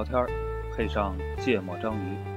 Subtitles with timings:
[0.00, 0.26] 聊天，
[0.74, 2.29] 配上芥末章鱼。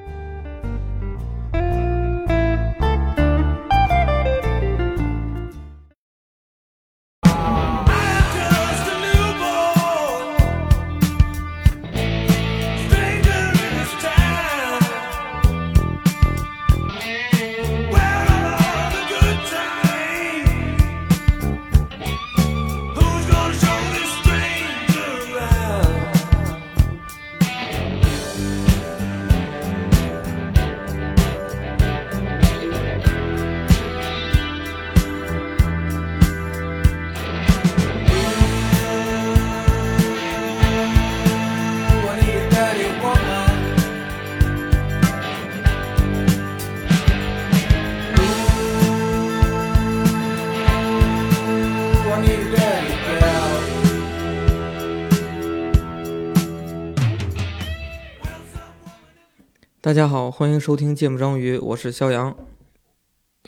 [59.84, 62.30] 大家好，欢迎收听《芥末章鱼》，我是肖阳。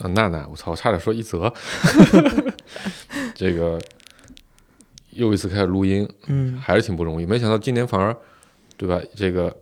[0.02, 1.50] 啊，娜娜，我操，我差点说一泽，
[3.34, 3.80] 这个
[5.12, 7.24] 又一次开始录音，嗯，还是挺不容易。
[7.24, 8.14] 没想到今年反而，
[8.76, 9.00] 对吧？
[9.14, 9.56] 这个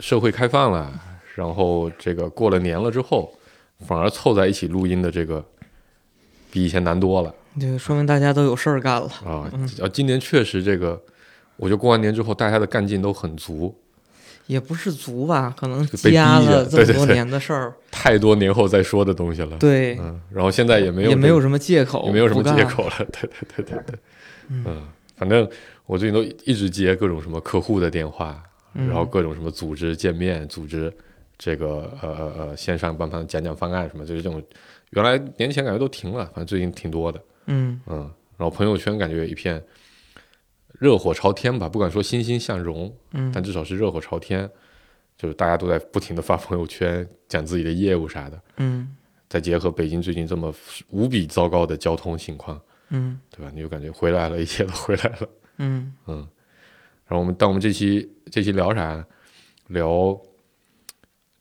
[0.00, 1.00] 社会开放了，
[1.36, 3.32] 然后这个过了年了之后，
[3.86, 5.44] 反而凑在一起录音的这个
[6.50, 9.08] 比以前难多了这个说明大家都有事儿干了。
[9.24, 9.48] 啊！
[9.80, 11.00] 啊，今年确实这个，
[11.54, 13.72] 我觉得过完年之后，大家的干劲都很足，
[14.48, 19.56] 也不是足吧，可能被积压了这么多年的事儿， 太多年后再说的东西了。
[19.58, 22.64] 对，嗯，然后现在也没有也没有什么借口，也没有什么借。
[22.64, 22.92] 口了。
[23.12, 23.98] 对对对对对，
[24.48, 24.82] 嗯，
[25.16, 25.48] 反正
[25.86, 28.42] 我最近都一直接各种什么客户的电话，
[28.74, 30.92] 嗯然后各种什么组织见面、组织
[31.36, 34.42] 这个呃呃呃线上帮他们讲讲方案什么，就是这种
[34.90, 37.98] 原来年前感觉都停了，反正最近挺多的，嗯嗯，
[38.38, 39.62] 然后朋友圈感觉一片
[40.78, 44.48] 热火朝天吧，不敢说欣欣向荣，嗯但至少是热火朝天，
[45.16, 48.94] 就是大家都在不停的发朋友圈讲自己的业务啥的，嗯
[49.28, 50.54] 再结合北京最近这么
[50.88, 52.60] 无比糟糕的交通情况。
[52.90, 53.52] 嗯对吧？
[53.54, 55.28] 你就感觉回来了，一切都回来了。
[55.58, 56.16] 嗯 嗯，
[57.06, 59.04] 然后我们，但我们这期这期聊啥？
[59.66, 60.18] 聊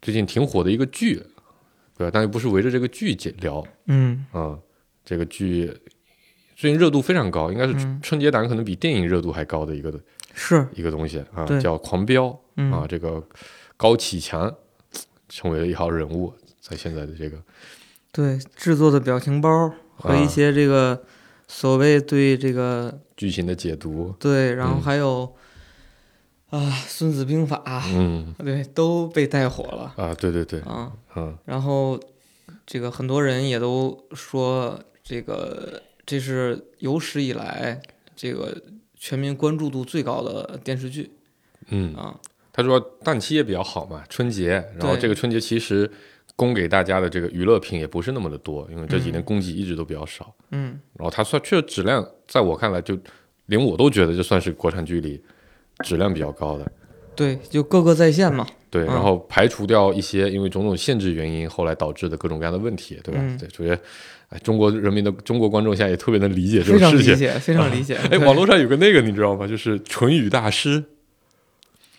[0.02, 1.16] 最近挺火的一个剧，
[1.98, 2.12] 对吧？
[2.14, 4.60] 但又不是围着这个剧解聊嗯嗯、
[5.06, 5.72] 这个剧
[6.58, 8.00] 最近热度非常高，应该是嗯。
[8.02, 9.94] 春节档可能比电影热度还高的一个
[10.34, 12.24] 是，一个东西啊，叫《狂飙》
[12.56, 12.72] 嗯。
[12.72, 12.88] 啊。
[12.90, 13.24] 这个
[13.78, 14.52] 高启强
[15.30, 17.38] 成为了一号人物，在现在的这个
[18.12, 21.04] 对制作的表情包和一啊些这个
[21.48, 24.82] 所谓对这个剧情的解读，对，然后嗯。
[24.82, 25.32] 还有
[26.50, 27.62] 啊《孙子兵法》
[27.94, 28.34] 嗯。
[28.40, 30.92] 对都被带火了啊，对对对，啊。
[31.18, 31.38] 嗯。
[31.46, 32.00] 然后
[32.66, 37.80] 这个很多人也都说，这个这是有史以来
[38.16, 38.60] 这个
[38.96, 41.12] 全民关注度最高的电视剧
[41.70, 41.94] 嗯。
[41.94, 42.20] 啊。
[42.52, 45.88] 他说档期也比较好嘛，春节，然后这个春节其实
[46.36, 50.34] 供给大家的这个娱乐品也不是那么的多，因为这几年嗯供给一直都比较少。
[50.50, 52.98] 嗯然后它算确实质量，在我看来就
[53.46, 55.22] 连我都觉得这算是国产剧里
[55.84, 56.72] 质量比较高的。
[57.16, 58.48] 对，就各个在线嘛。
[58.72, 63.20] 对，嗯然后排除掉一些因为种种限制原因后来导致的各种各样的问题，对吧？
[63.22, 63.78] 嗯对，主要
[64.30, 67.14] 哎，中国人民的中国观众现在也特别能理解这非常种事情。
[67.14, 67.96] 理解，非常理解。
[67.96, 69.48] 哎，对网络上有个那个你知道吗？
[69.48, 70.84] 就是唇语大师，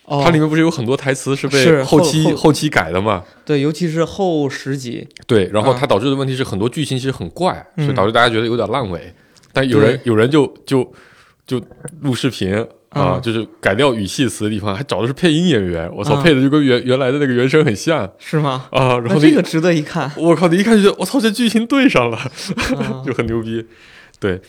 [0.05, 3.23] 哦，它里面不是有很多台词是被后期后后期改的吗？
[3.43, 9.11] 对，尤其是后十集，对，然后啊它导致的问题是很多剧情其实很怪，嗯所以导致大家觉得有点烂尾。
[9.51, 10.93] 但有人有人就就
[11.47, 11.59] 就
[12.01, 18.67] 录视频啊，嗯就是改掉语气词的地方，还找的是配音演员，我操，嗯配的就跟原原来的那个原声很像是吗？
[18.71, 18.97] 啊。
[18.97, 20.11] 然那后这个值得一看。
[20.17, 23.65] 我靠，你一看就觉得我操，这剧情对上了，啊 就很牛逼。
[24.19, 24.41] 对，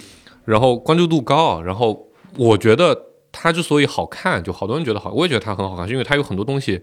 [0.44, 2.98] 然后关注度高，然后我觉得
[3.30, 6.80] 它之所以好看，就好多人觉得好，我也觉得它很好看，是因为它有很多东西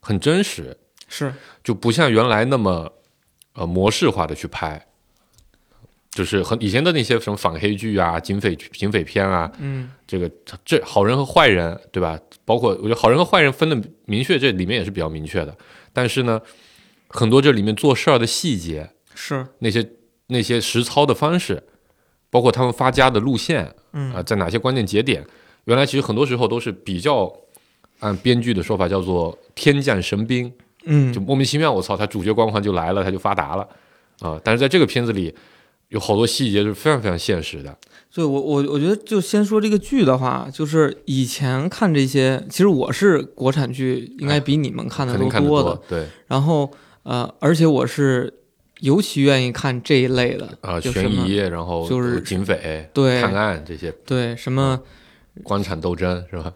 [0.00, 0.76] 很真实，
[1.08, 1.32] 是，
[1.62, 2.90] 就不像原来那么
[3.54, 4.86] 呃模式化的去拍，
[6.16, 10.30] 就是很以前的那些什么反黑剧啊、警匪警匪片啊，嗯这个
[10.64, 12.18] 这好人和坏人，对吧？
[12.46, 15.54] 包括我觉得好人和坏人分的明确，这里面也是比较明确的。
[15.92, 16.40] 但是呢，
[17.08, 19.86] 很多这里面做事儿的细节，是，那些
[20.28, 21.62] 那些实操的方式，
[22.30, 25.22] 包括他们发家的路线啊、嗯在哪些关键节点，
[25.64, 27.30] 原来其实很多时候都是比较
[28.00, 30.50] 按编剧的说法叫做天降神兵，
[30.84, 33.68] 嗯就莫名其妙，我操，他主角光环就来了，他就发达了
[34.20, 35.34] 啊、但是在这个片子里，
[35.88, 37.76] 有好多细节是非常非常现实的。
[38.14, 45.80] 对我我我觉得就先说这个剧的话，就是以前看这些，其实我是国产剧应该比你们看的都多的。
[45.86, 46.70] 对然后
[47.02, 48.32] 呃，而且我是
[48.80, 54.80] 尤其愿意看这一类的啊、悬疑，然后就是警匪、对探案这些对什么
[55.42, 56.50] 官场斗争是吧？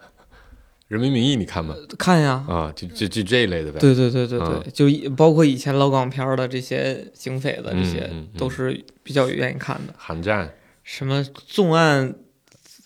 [0.90, 1.72] 人民名义》你看吗？
[1.96, 3.78] 看呀，啊，就就就这一类的呗。
[3.78, 8.38] 对对对对对，嗯就包括以前老港片的这些警匪的这些，嗯嗯嗯。
[8.38, 9.94] 都是比较愿意看的。
[9.96, 10.52] 寒战。
[10.82, 12.12] 什么重案，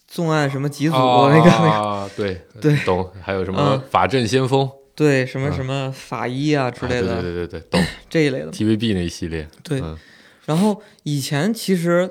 [0.06, 2.76] 重案什么几组、那个那个，啊，对 对。
[2.84, 3.10] 懂。
[3.22, 3.82] 还有什么嗯。
[3.90, 4.68] 法阵先锋？
[4.94, 5.52] 对，什么嗯。
[5.54, 7.82] 什么法医啊之啊类的、对对对对对，懂。
[8.10, 8.52] 这一类的。
[8.52, 9.80] TVB 那一系列，对。
[9.80, 9.96] 嗯。
[10.44, 12.10] 然后以前其实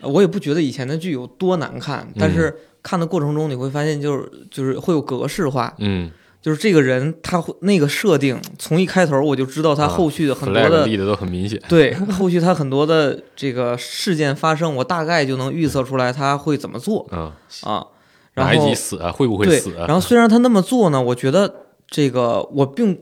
[0.00, 2.54] 呃我也不觉得以前的剧有多难看，但是
[2.84, 6.08] 看的过程中你会发现就是就是会有格式化，嗯，
[6.40, 11.60] 就是这个人他会那个设定从一开头我就知道他啊后续的很多的立的都很明显。
[11.68, 17.32] 对， 后续他很多的这个事件发生，我大概就能预测出来他会怎么做嗯，
[17.64, 17.86] 啊。
[18.34, 19.12] 然后死啊？
[19.12, 19.86] 会不会对死啊？
[19.86, 21.54] 然后虽然他那么做呢，我觉得
[21.86, 22.98] 这个我并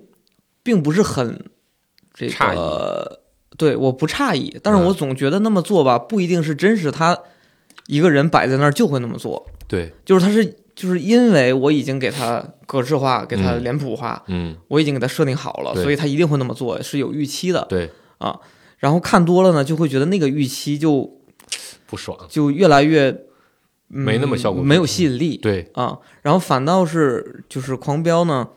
[0.62, 1.42] 并不是很
[2.12, 3.20] 这个，
[3.56, 7.18] 对，我不诧异，但是嗯我总觉得那么做吧，不一定是真实他
[7.86, 13.62] 一个人摆在那儿就会那么做，对，就是他是就是因为我已经给他格式化，给他嗯。
[13.62, 17.64] 脸谱化，嗯，我已经给他设定好了，所以他一定会那么做，是有预期的。
[17.70, 17.90] 对。
[18.18, 18.38] 啊，
[18.76, 21.18] 然后看多了呢，就会觉得那个预期就
[21.86, 22.18] 不爽。
[22.28, 24.62] 就越来越、嗯没那么效果。
[24.62, 25.38] 没有吸引力。
[25.38, 25.98] 对，啊。
[26.20, 28.48] 然后反倒是就是狂飙呢，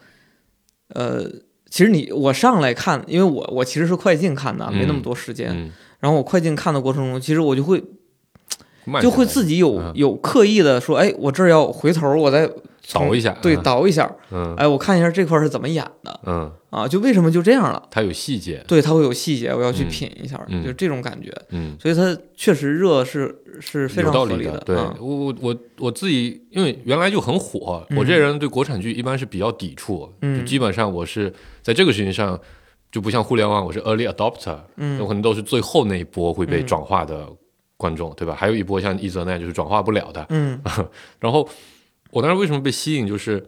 [0.90, 1.24] 呃，
[1.70, 5.50] 其实你我上来看，因为我我其实是快进看的，没那么多时间。
[5.52, 7.84] 嗯，然后我快进看的过程中，其实我就会
[9.02, 12.50] 就会自己有、嗯有刻意的说，哎，我这儿要回头，我再
[12.94, 17.82] 倒一下对，嗯倒一下，嗯哎，我看一下这块儿是怎么演的嗯，啊，就为什么就这样了？
[17.90, 18.64] 它有细节。
[18.68, 21.34] 对，它会有细节，我要去嗯品一下，嗯就这种感觉。
[21.50, 31.34] 嗯，所以它确实热是是非常合理的，对嗯我我我我自己，因为原来就很火，我这人对国产剧一般是比较抵触，嗯就基本上我是
[31.64, 32.40] 在这个事情上，
[32.92, 37.28] 就不像互联网，我是 early adopter，嗯有可能都是最后那一波会被嗯转化的
[37.86, 38.34] 观众，对吧？
[38.34, 40.26] 还有一波像一泽那样就是转化不了的。
[40.30, 40.60] 嗯
[41.20, 41.48] 然后
[42.10, 43.46] 我当时为什么被吸引，就是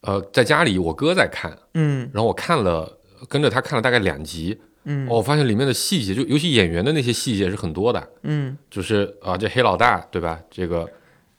[0.00, 2.98] 呃，在家里我哥在看，嗯然后我看了
[3.28, 8.08] 跟着他看了大概两集，嗯哦，我发现里面的细节，就尤其演员的那些细节是很多的。
[8.24, 10.40] 嗯就是啊，这黑老大对吧？
[10.50, 10.88] 这个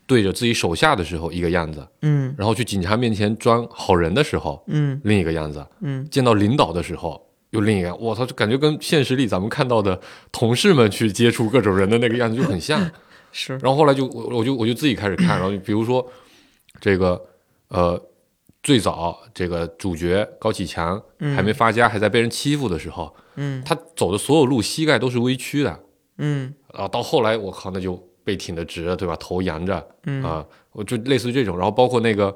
[0.06, 7.20] 对着自己手下的时候一个样子，嗯然后去警察面前装好人的时候嗯另一个样子，嗯见到领导的时候
[7.54, 7.94] 又另一个。
[7.96, 9.98] 我操，就感觉跟现实里咱们看到的
[10.30, 12.90] 同事们去接触各种人的那个样子就很像。
[13.32, 16.06] 是然后后来就我我就我就自己开始看，然后就比如说
[16.80, 17.20] 这个
[17.68, 18.00] 呃。
[18.62, 20.98] 最早这个主角高启强
[21.36, 25.80] 还没发家，还在被人欺负的时候，嗯他走的所有路膝盖都是微曲的，
[26.16, 29.14] 嗯啊，到后来我靠，那就背挺的直，对吧？
[29.16, 30.42] 头扬着嗯啊，
[30.72, 32.34] 我就类似于这种，然后包括那个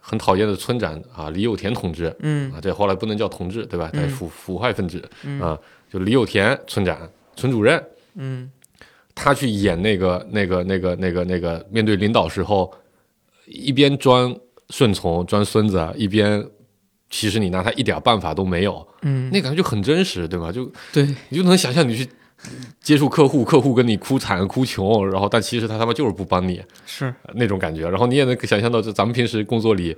[0.00, 2.14] 很讨厌的村长啊，李有田同志。
[2.20, 2.50] 嗯。
[2.52, 3.90] 啊，这后来不能叫同志，对吧？
[4.08, 5.08] 腐腐坏分子。
[5.22, 5.40] 嗯。
[5.40, 5.56] 啊，
[5.92, 7.80] 就李有田村长、村主任，
[8.14, 8.50] 嗯。
[9.14, 12.72] 他去演那个那个那个那个那个面对领导时候，
[13.46, 14.34] 一边装
[14.70, 16.42] 顺从装孙子，啊一边
[17.10, 20.50] 其实你拿他一点办法都没有，嗯，那感觉就很真实，对吧？
[20.50, 21.06] 就对。
[21.28, 22.08] 你就能想象你去
[22.80, 27.06] 接触客户，客户跟你哭惨哭穷，然后但其实他他妈就是不帮你是。
[27.22, 29.96] 呃那种感觉，然后你也能想象到，就咱们平时工作里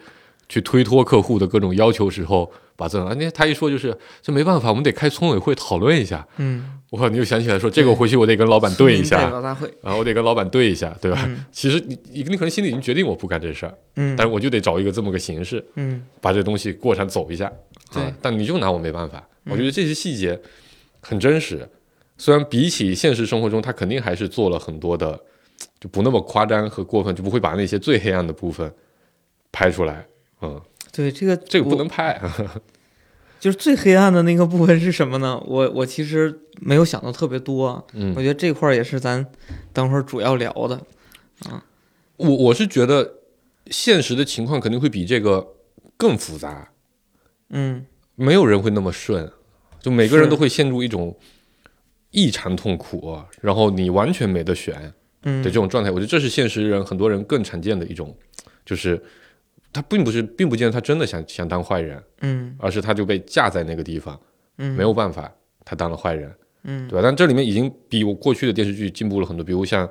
[0.49, 6.27] 去推脱客户的各种要求时候，把这啊，那他一说就是这没办法，我们得开村委会讨论一下。
[6.37, 11.23] 嗯，我靠，你就想起来说这个回去我得跟老板对一下，表大会啊，我得跟老板对一下，对吧？
[11.27, 11.45] 嗯。
[11.53, 14.15] 其实你你你可能心里已经决定我不干这事儿，嗯。
[14.17, 16.03] 但是我就得找一个这么个形式，嗯。
[16.21, 17.51] 把这东西过上走一下。
[17.93, 18.03] 对。
[18.03, 19.23] 啊，但你就拿我没办法。
[19.45, 19.53] 嗯。
[19.53, 20.39] 我觉得这些细节
[21.01, 21.67] 很真实，
[22.23, 25.21] 虽然比起现实生活中，他肯定还是做了很多的，
[25.81, 28.73] 就不那么夸张和过分，就不会把那些最黑暗的部分
[29.51, 30.07] 拍出来。
[30.41, 30.63] 嗯，
[30.93, 32.23] 对这个这个不能拍。
[33.41, 35.37] 就是最黑暗的那个部分是什么呢？
[35.45, 39.27] 我我其实没有想到特别多嗯，我嗯，觉得这块儿也是咱
[39.73, 40.81] 等会儿主要聊的。
[42.19, 43.15] 我我是觉得
[43.67, 45.55] 现实的情况肯定会比这个
[45.97, 46.71] 更复杂，
[47.51, 49.29] 嗯没有人会那么顺，
[49.81, 51.17] 就每个人都会陷入一种
[52.13, 54.93] 异常痛苦，然后你完全没得选。
[55.25, 58.13] 嗯，的这种状态，我觉得这是现实人很多人更常见的一种，
[58.67, 59.01] 就是
[59.73, 64.21] 他并不是，并不见得他真的想想当坏人，嗯而是他就被架在那个地方，
[64.59, 65.33] 嗯没有办法，
[65.65, 67.03] 他当了坏人，嗯对吧？
[67.05, 69.89] 但这里面已经比我过去的电视剧进步了很多，比如像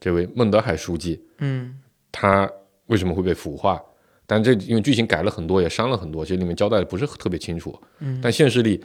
[0.00, 1.78] 这位孟德海书记，嗯
[2.10, 2.50] 他
[2.86, 3.80] 为什么会被腐化？
[4.26, 7.80] 但这因为剧情改了很多，也删了很多，其实里面交代的不是特别清楚。
[8.00, 8.82] 嗯但现实里，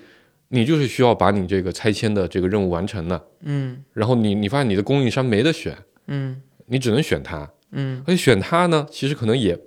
[0.49, 3.83] 你就是需要把你这个拆迁的这个任务完成了，嗯。
[3.93, 5.77] 然后你你发现你的供应商没得选，
[6.07, 6.41] 嗯。
[6.67, 8.01] 你只能选他，嗯。
[8.05, 9.57] 而且选他呢，其实可能也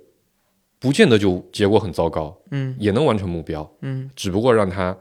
[0.79, 2.75] 不见得就结果很糟糕，嗯。
[2.79, 4.09] 也能完成目标，嗯。
[4.15, 4.97] 只不过让他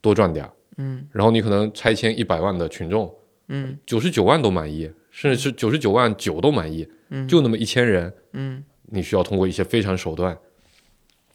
[0.00, 0.44] 多赚点。
[0.44, 0.52] 儿。
[0.78, 1.06] 嗯。
[1.12, 3.12] 然后你可能拆迁一百万的群众，
[3.48, 3.76] 嗯。
[3.84, 7.26] 九十九万都满意，甚至是九十九万九都满意，嗯。
[7.26, 8.62] 就那么一千人，嗯。
[8.88, 10.36] 你需要通过一些非常手段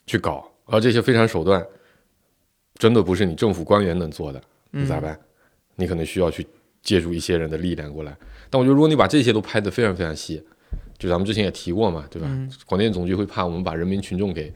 [0.08, 1.66] 去搞，而这些非常手段
[2.82, 5.16] 真的不是你政府官员能做的，你咋办？
[5.76, 6.44] 你可能需要去
[6.82, 8.18] 借助一些人的力量过来。
[8.50, 10.44] 但我觉得，如果你把这些都拍得非常非常细，
[10.98, 12.28] 就咱们之前也提过嘛，对吧？
[12.66, 14.52] 广电总局会怕我们把人民群众给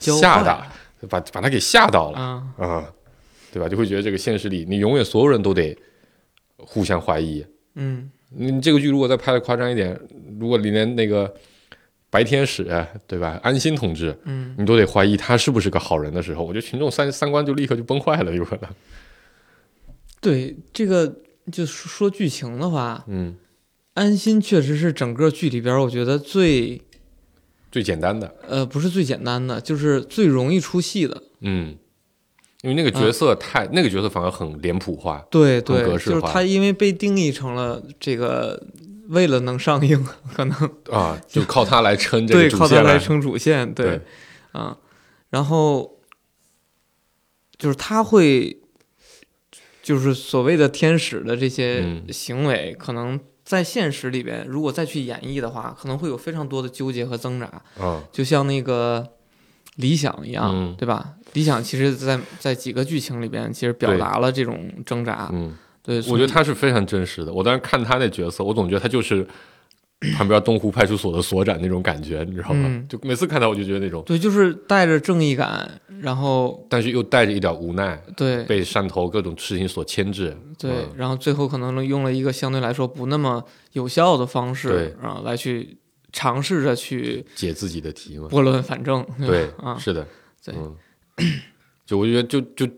[0.00, 0.60] 吓到，
[1.08, 2.92] 把把他给吓到了啊，啊、
[3.52, 3.68] 对吧？
[3.68, 5.78] 就会觉得这个现实里，你永远所有人都得
[6.56, 7.46] 互相怀疑。
[7.76, 9.96] 嗯你这个剧如果再拍的夸张一点，
[10.40, 11.32] 如果里面那个
[12.10, 12.64] 白天使，
[13.06, 13.38] 对吧？
[13.42, 18.70] 安心同志，嗯，你都得怀疑他是不是个好人的时候，我觉得群众三三观就立刻就崩坏了，有可能。
[20.20, 21.06] 对这个
[21.52, 23.36] 就说说剧情的话，嗯，
[23.94, 26.80] 安心确实是整个剧里边我觉得最
[27.70, 31.22] 最简单的，呃不是最简单的，就是最容易出戏的。
[31.40, 31.76] 嗯，
[32.62, 38.60] 因为那个角色太，那个角色反而很脸谱化，对对，就是他因为被定义成了这个，
[39.08, 40.02] 为了能上映，
[40.34, 40.70] 可能。
[40.90, 44.00] 啊，就靠他来撑这个对主线来靠他来撑主线，对对。
[44.52, 44.78] 啊，
[45.30, 45.98] 然后
[47.58, 48.58] 就是他会，
[49.82, 52.12] 就是所谓的天使的这些嗯。
[52.12, 57.46] 行为，可能在现实里边，如果再去演绎的话，可能会有非常多的纠结和挣扎，
[57.78, 59.06] 啊，就像那个
[59.76, 60.74] 理想一样，嗯。
[60.76, 61.14] 对吧？
[61.34, 65.54] 理想其实在在几个剧情里边，其实表达了这种挣扎，嗯，
[65.88, 67.32] 对，我觉得他是非常真实的。
[67.32, 69.26] 我当时看他那角色，我总觉得他就是
[70.18, 72.68] 旁边东湖派出所的所长那种感觉，你知道吗？
[72.68, 80.36] 嗯就每次看他，我就觉得那种，对，就是带着正义感，然后但是又带着一点无奈，对被汕头各种事情所牵制。
[80.58, 83.42] 对，嗯然后最后可能用了一个相对来说不那么
[83.72, 85.78] 有效的方式对啊，来去
[86.12, 88.28] 尝试着去解自己的题嘛。
[88.28, 90.06] 拨乱反正，对吧，啊，是的，
[90.44, 90.76] 对嗯，
[91.86, 92.68] 就我觉得就就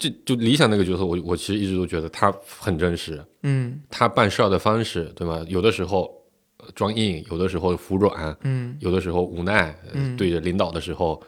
[0.00, 5.44] 这就理想那个角色，我我其实一直都觉得他很真实，嗯他办事儿的方式，对吗？
[5.46, 6.10] 有的时候
[6.56, 9.76] 呃装硬，有的时候服软，嗯有的时候无奈，
[10.16, 11.22] 对着领导的时候，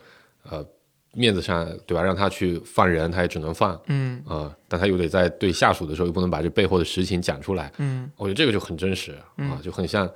[0.48, 0.66] 呃，
[1.12, 2.02] 面子上对吧？
[2.02, 7.70] 让他去放人，他也只能放啊、嗯呃但他又得在对下属的时候，又不能把这背后的实情讲出来。
[7.76, 10.10] 嗯我觉得这个就很真实啊，嗯就很像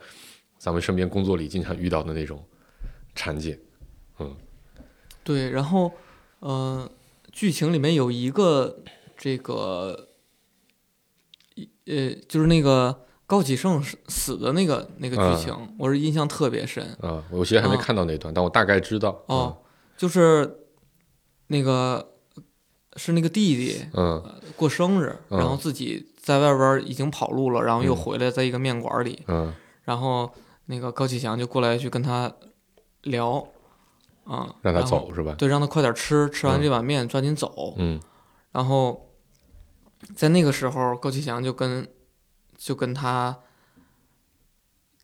[0.56, 2.42] 咱们身边工作里经常遇到的那种
[3.14, 3.54] 场景。
[4.18, 4.34] 嗯
[5.22, 5.92] 对，然后
[6.38, 6.90] 呃，
[7.37, 8.83] 剧情里面有一个
[9.14, 10.09] 这个
[11.55, 16.83] 一呃，就是那个高启盛死死的那个那个啊剧情，我是印象特别深。
[17.02, 19.23] 啊，我其实还没啊看到那段，但我大概知道。
[19.26, 19.55] 哦，
[19.99, 20.61] 就是
[21.49, 22.14] 那个
[22.97, 29.52] 是那个弟弟嗯，过生日，嗯然后自己在外边已经跑路了，然后又嗯回来，在一个面馆里，嗯
[29.83, 30.33] 然后
[30.64, 32.33] 那个高启强就过来去跟他
[33.02, 33.47] 聊，
[34.26, 35.35] 啊，让他走是吧？
[35.38, 37.75] 对，让他快点吃，吃完嗯这碗面抓紧走。
[37.78, 38.00] 嗯
[38.52, 39.11] 然后
[40.14, 41.87] 在那个时候，高启强就跟
[42.56, 43.38] 就跟他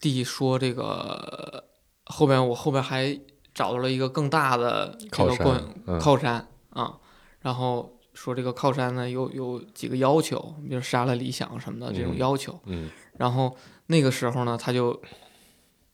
[0.00, 1.64] 弟说：“这个
[2.06, 3.18] 后边我后边还
[3.54, 6.98] 找到了一个更大的这靠山靠山啊。”
[7.40, 12.58] 然后说这个靠山呢有有几个要求，比如杀了理想什么的这种嗯要求。
[12.64, 13.54] 嗯然后
[13.86, 15.00] 那个时候呢，他就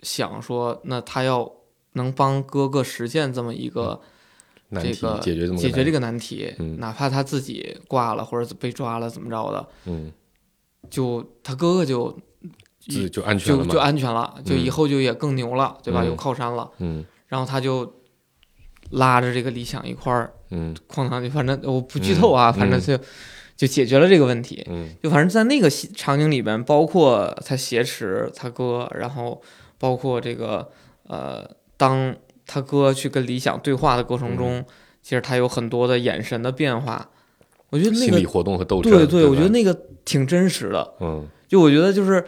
[0.00, 1.50] 想说，那他要
[1.98, 4.00] 能帮哥哥实现这么一个。
[4.70, 6.78] 这个解决这么个难解决这个难题，嗯。
[6.78, 10.12] 哪怕他自己挂了或者被抓了怎么着的，嗯，
[10.90, 12.14] 就他哥哥就
[13.10, 13.64] 就安全了。
[13.64, 16.02] 就就安全了，就以嗯后就也更牛了，对吧？
[16.02, 16.06] 嗯。
[16.08, 17.02] 有靠山了，嗯。
[17.28, 17.90] 然后他就
[18.90, 20.76] 拉着这个理想一块儿嗯。
[20.86, 22.60] 哐当就，反正我不剧透啊，嗯。
[22.60, 23.02] 反正就
[23.56, 24.62] 就解决了这个问题。
[24.68, 24.94] 嗯。
[25.02, 29.40] 就反正在那个场景里边，包括他挟持他哥，然后
[29.78, 30.70] 包括这个
[31.04, 31.42] 呃，
[31.78, 32.14] 当
[32.46, 34.62] 他哥去跟理想对话的过程中，
[35.02, 37.08] 其实他有很多的眼神的变化。
[37.70, 38.92] 我觉得那个心理活动和斗争。
[38.92, 40.94] 对对，我觉得那个挺真实的。
[41.00, 42.24] 嗯，就我觉得就是，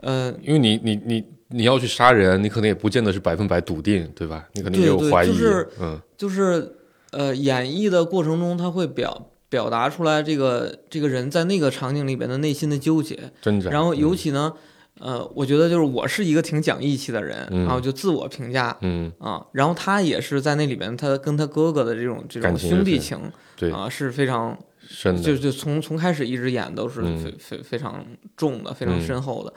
[0.00, 4.46] 呃，因为你你你你要去杀人，你可能也不见得是百分百笃定，对吧？
[4.52, 5.28] 你肯定也有怀疑。
[5.28, 6.76] 就是嗯就是
[7.12, 13.32] 呃，演绎的过程中，他会表表达出来这个这个人在那个场景里边的内心的纠结。
[13.40, 13.70] 挣扎。
[13.70, 14.52] 然后尤嗯其呢，
[15.00, 23.18] 呃，我觉得就是我是一个挺讲义气的人，嗯然后就自我评价嗯，啊，然后他也是在那里面，他跟他哥哥的这种这种兄弟情
[23.56, 25.22] 对，啊是非常，深的。
[25.22, 28.04] 就就从从开始一直演都是嗯非非非常
[28.36, 29.52] 重的，非常嗯深厚的。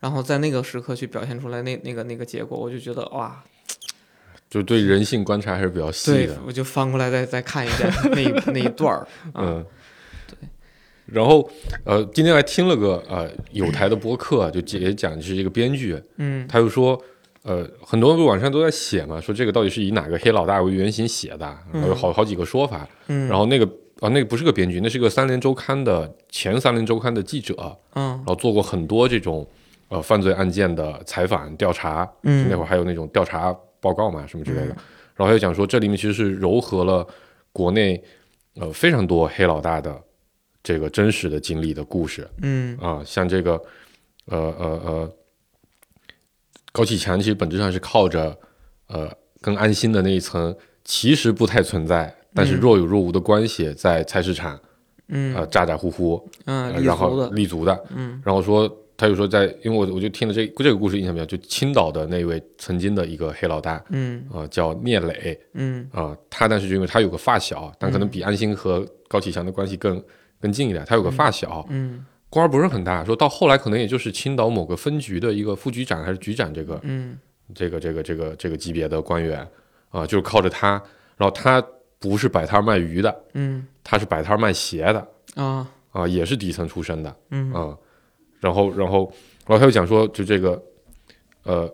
[0.00, 3.44] 然后在那个时刻去表现出来那那个那个结果，我就觉得哇，
[4.48, 9.66] 就对人性观察还是比较细对的。，我就翻过来再再看一遍那一那一段儿 啊，嗯，对。
[11.12, 11.48] 然后
[11.84, 17.00] 呃，今天还听了个呃有台的播客，就也讲是一个编剧，嗯他就说。
[17.42, 22.86] 呃，很多人网上都在写嘛，说这个到底是以哪个黑老大为原型写的，然后有好好几个说法。
[23.06, 23.64] 嗯，然后那个
[24.00, 29.48] 啊，那个不是个编剧，那是个三联周刊的前三联周刊的记者，嗯然后做过很多这种
[29.88, 34.74] 呃犯罪案件的采访调查，嗯那会儿还有那种调查报告嘛，什么之类的。
[34.74, 34.76] 嗯
[35.16, 37.06] 然后他就讲说，这里面其实是糅合了
[37.52, 38.04] 国内
[38.56, 39.98] 呃非常多黑老大的
[40.62, 42.28] 这个真实的经历的故事。
[42.42, 42.76] 嗯。
[42.78, 43.52] 啊、像这个
[44.26, 45.12] 呃呃呃，
[46.72, 48.36] 高启强其实本质上是靠着
[48.88, 52.60] 呃跟安心的那一层其实不太存在，但是嗯。
[52.60, 54.60] 若有若无的关系，在菜市场
[55.08, 55.34] 嗯。
[55.34, 58.20] 呃咋咋呼呼，嗯，呃然后，立足的，嗯。
[58.24, 65.88] 然后说，他就说在，因为我我就听了这这个故事印象比较，就青岛的那位曾经的一个黑老大嗯啊、叫聂磊嗯。
[65.90, 70.02] 啊、他但是就因为他有个发小，但可能比安心和高启强的关系更
[70.40, 72.04] 更近一点，他有个发小，嗯。
[72.32, 77.18] 官儿不是很大，说到后来可能也就是青岛某个分局的一个副局长还是局长这个嗯。
[77.52, 79.44] 这个这个这个这个级别的官员
[79.88, 80.80] 啊、就是靠着他，
[81.16, 81.60] 然后他
[81.98, 83.66] 不是摆摊卖鱼的，嗯。
[83.82, 85.68] 他是摆摊卖鞋的啊。
[85.90, 87.52] 啊、也是底层出身的，嗯。
[87.52, 87.76] 啊、
[88.38, 89.12] 然后然后
[89.46, 90.62] 然后他又讲说，就这个
[91.42, 91.68] 呃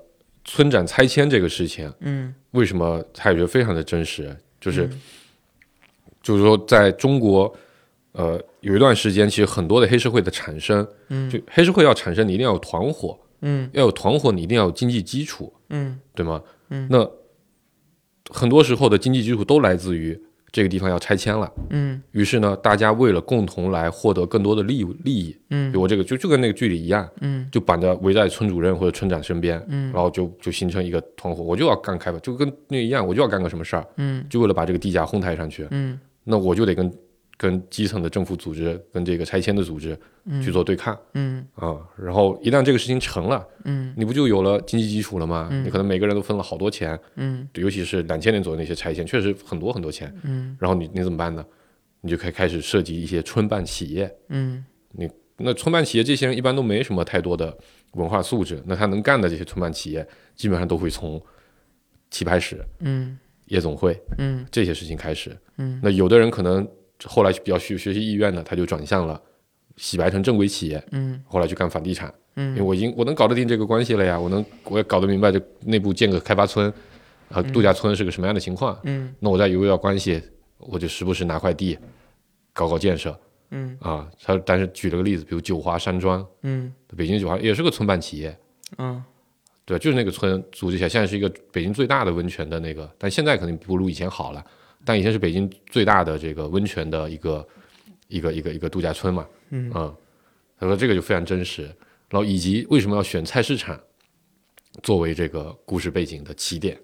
[0.46, 5.00] 村长拆迁这个事情，嗯为什么他也觉得非常的真实，就是、嗯。
[6.23, 7.54] 就是说在中国。
[8.16, 11.28] 呃，有一段时间，其实很多的黑社会的产生，嗯。
[11.28, 13.68] 就黑社会要产生，你一定要有团伙，嗯。
[13.73, 15.99] 要有团伙，你一定要有经济基础，嗯。
[16.14, 16.42] 对吗？
[16.70, 16.88] 嗯。
[16.90, 17.06] 那
[18.30, 20.18] 很多时候的经济基础都来自于
[20.50, 22.00] 这个地方要拆迁了，嗯。
[22.12, 25.70] 于是呢，大家为了共同来获得更多的利利益，嗯。
[25.70, 27.46] 比如我这个就就跟那个剧里一样，嗯。
[27.52, 29.92] 就绑着围在村主任或者村长身边，嗯。
[29.92, 34.25] 然后就就形成一个团伙，我就要干开发，就跟那一样，我就要干个什么事儿，嗯。
[34.30, 36.00] 就为了把这个地价哄抬上去，嗯。
[36.25, 36.90] 那我就得跟
[37.37, 39.99] 跟基层的政府组织、跟这个拆迁的组织
[40.43, 41.76] 去做对抗嗯啊。
[41.97, 45.49] 然后一旦这个事情成了，嗯你不就有了经济基础了吗？
[45.50, 50.12] 嗯你可能每个人都分了好多钱，嗯尤其是两千年左右那些拆迁，确实很多很多钱。
[50.23, 51.45] 嗯然后你你怎么办呢？
[52.00, 54.12] 你就可以开始涉及一些村办企业。
[54.29, 57.55] 嗯你那村办企业这些人一般都没什么太多的
[57.92, 61.20] 文化素质，那他能干的这些村办企业，基本上都会从
[62.11, 65.37] 棋牌室、嗯夜总会嗯这些事情开始。
[65.59, 66.66] 嗯那有的人可能
[67.04, 69.20] 后来比较学学习意愿的，他就转向了
[69.76, 71.22] 洗白成正规企业，嗯。
[71.26, 72.50] 后来去干房地产，嗯。
[72.50, 76.72] 因为嗯我已经我能搞得定这个关系了呀，我能我也搞得明白这内部建个开发村，
[77.28, 79.14] 啊度假村是个什么样的情况，嗯。
[79.20, 80.22] 那我再有要关系，
[80.59, 81.78] 我就时不时拿块地
[82.52, 83.18] 搞搞建设。
[83.50, 83.76] 嗯。
[83.80, 84.09] 啊。
[84.22, 86.72] 他但是举了个例子，比如九华山庄，嗯。
[86.96, 88.35] 北京九华也是个村办企业，
[88.78, 89.04] 嗯。
[89.66, 94.42] 对，就是那个村组织起来，现在是一个北京最大的温泉的那个，但现在肯定不如以前好了。
[94.87, 97.46] 但以前是北京最大的这个温泉的一个
[98.09, 99.70] 一个一个一个度假村嘛，嗯
[100.59, 101.64] 他说这个就非常真实。
[102.09, 103.79] 然后以及为什么要选菜市场
[104.81, 106.81] 作为这个故事背景的起点，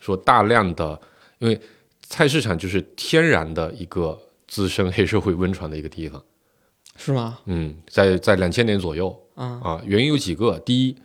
[0.00, 1.00] 说大量的，
[1.38, 1.58] 因为
[2.02, 6.22] 菜市场就是天然的一个滋生黑社会温床的一个地方。
[6.96, 7.38] 是吗？
[7.46, 10.58] 嗯，在在两千年左右，啊啊，原因有几个。
[10.58, 10.96] 第一，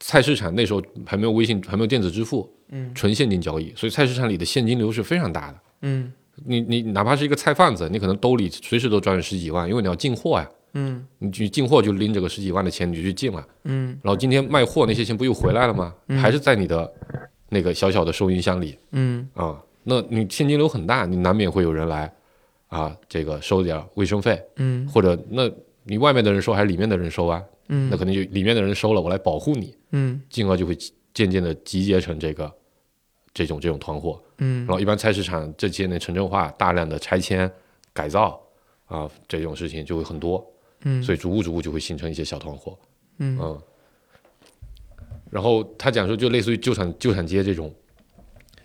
[0.00, 5.60] 菜市场那时候还没有微信，还没有电子支付，嗯纯现金交易，所以菜市场里的现金流是非常大的。
[5.82, 6.12] 嗯
[6.44, 10.48] 你你哪怕是一个菜贩子，你可能兜里随时都装着十几万，因为你要进货呀。
[10.78, 13.42] 嗯你去进货就拎着个十几万的钱，你就去进了。
[13.64, 15.94] 嗯然后今天卖货那些钱不又回来了吗？
[16.20, 16.92] 还是在你的
[17.48, 19.58] 那个小小的收银箱里嗯啊。
[19.84, 22.12] 那你现金流很大，你难免会有人来
[22.66, 25.50] 啊，这个收点卫生费，嗯或者那
[25.84, 27.42] 你外面的人收还是里面的人收啊？
[27.68, 29.74] 嗯那可能就里面的人收了，我来保护你。
[29.92, 30.76] 嗯进而就会
[31.14, 32.52] 渐渐的集结成这个
[33.36, 34.18] 这种这种团伙。
[34.38, 37.50] 嗯然后一般菜市场这些年城镇化，大量的拆迁
[37.92, 38.40] 改造
[38.86, 40.42] 啊这种事情就会很多，
[40.84, 42.78] 嗯所以逐步逐步就会形成一些小团伙。
[43.18, 43.60] 嗯嗯。
[45.30, 47.74] 然后他讲说，就类似于旧厂旧厂街这种，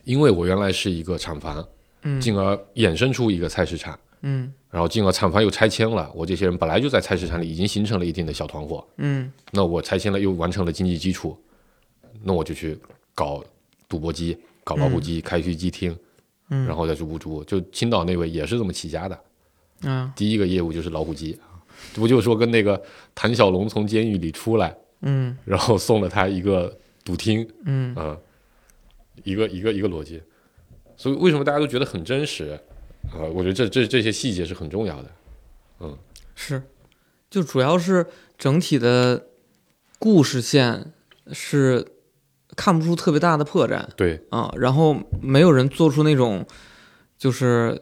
[0.05, 1.67] 因为我原来是一个厂房，
[2.03, 11.38] 嗯进而衍生出一个菜市场，嗯然后进而厂房又拆迁了，我这些人本来就在菜市场里已经形成了一定的小团伙，嗯那我拆迁了，又完成了经济基础，
[12.23, 12.77] 那我就去
[13.15, 13.43] 搞
[13.89, 15.97] 赌博机、搞老虎机、开虚机厅，
[16.50, 17.43] 嗯然后再逐步逐步。
[17.43, 19.19] 就青岛那位也是这么起家的，
[19.84, 21.39] 嗯第一个业务就是老虎机，
[21.93, 22.82] 不就说跟那个
[23.15, 28.17] 谭小龙从监狱里出来，嗯然后送了他一个赌厅，嗯啊、
[29.24, 30.21] 一个一个一个逻辑。
[30.95, 32.60] 所以为什么大家都觉得很真实？
[33.12, 35.12] 啊、我觉得这这这些细节是很重要的。
[35.80, 35.97] 嗯
[36.36, 36.62] 是，
[37.30, 38.06] 就主要是
[38.38, 39.28] 整体的
[39.97, 40.93] 故事线
[41.32, 41.86] 是
[42.62, 46.45] 看不出特别大的破绽对，啊，然后没有人做出那种
[47.17, 47.82] 就是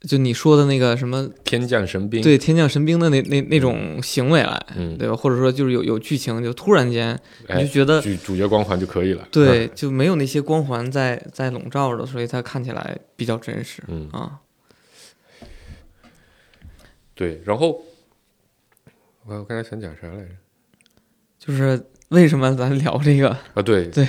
[0.00, 5.14] 就你说的那个什么天降神兵，，对天降神兵的那那那种行为来，嗯，对吧？
[5.14, 7.16] 或者说就是有有剧情，就突然间
[7.48, 9.28] 你哎就，觉得主主角光环就可以了。
[9.30, 14.40] 对，就没有那些光环在在笼罩着，所以它看起来比较真实嗯，啊。
[17.14, 17.80] 对，然后
[19.24, 20.30] 我我刚才想讲啥来着？
[21.38, 23.30] 就是为什么咱聊这个？
[23.54, 23.86] 啊，对。
[23.88, 24.06] 对，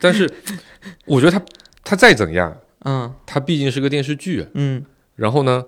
[0.00, 0.30] 但是
[1.06, 1.44] 我觉得他
[1.82, 3.14] 他再怎样，嗯。
[3.26, 4.46] 他毕竟是个电视剧。
[4.54, 4.84] 嗯。
[5.14, 5.64] 然后呢，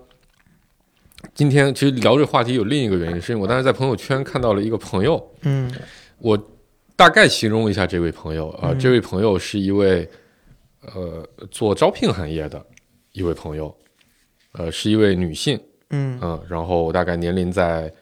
[1.33, 5.71] 今天其实聊这个话题有另一个原因，是因为我当时在朋友圈看到了一个朋友，嗯。
[6.17, 6.37] 我
[6.95, 8.79] 大概形容一下这位朋友啊、嗯。
[8.79, 10.09] 这位朋友是一位
[10.81, 12.65] 呃做招聘行业的
[13.11, 13.75] 一位朋友，
[14.53, 15.59] 呃是一位女性，
[15.91, 16.17] 嗯。
[16.21, 17.93] 嗯，然后大概年龄在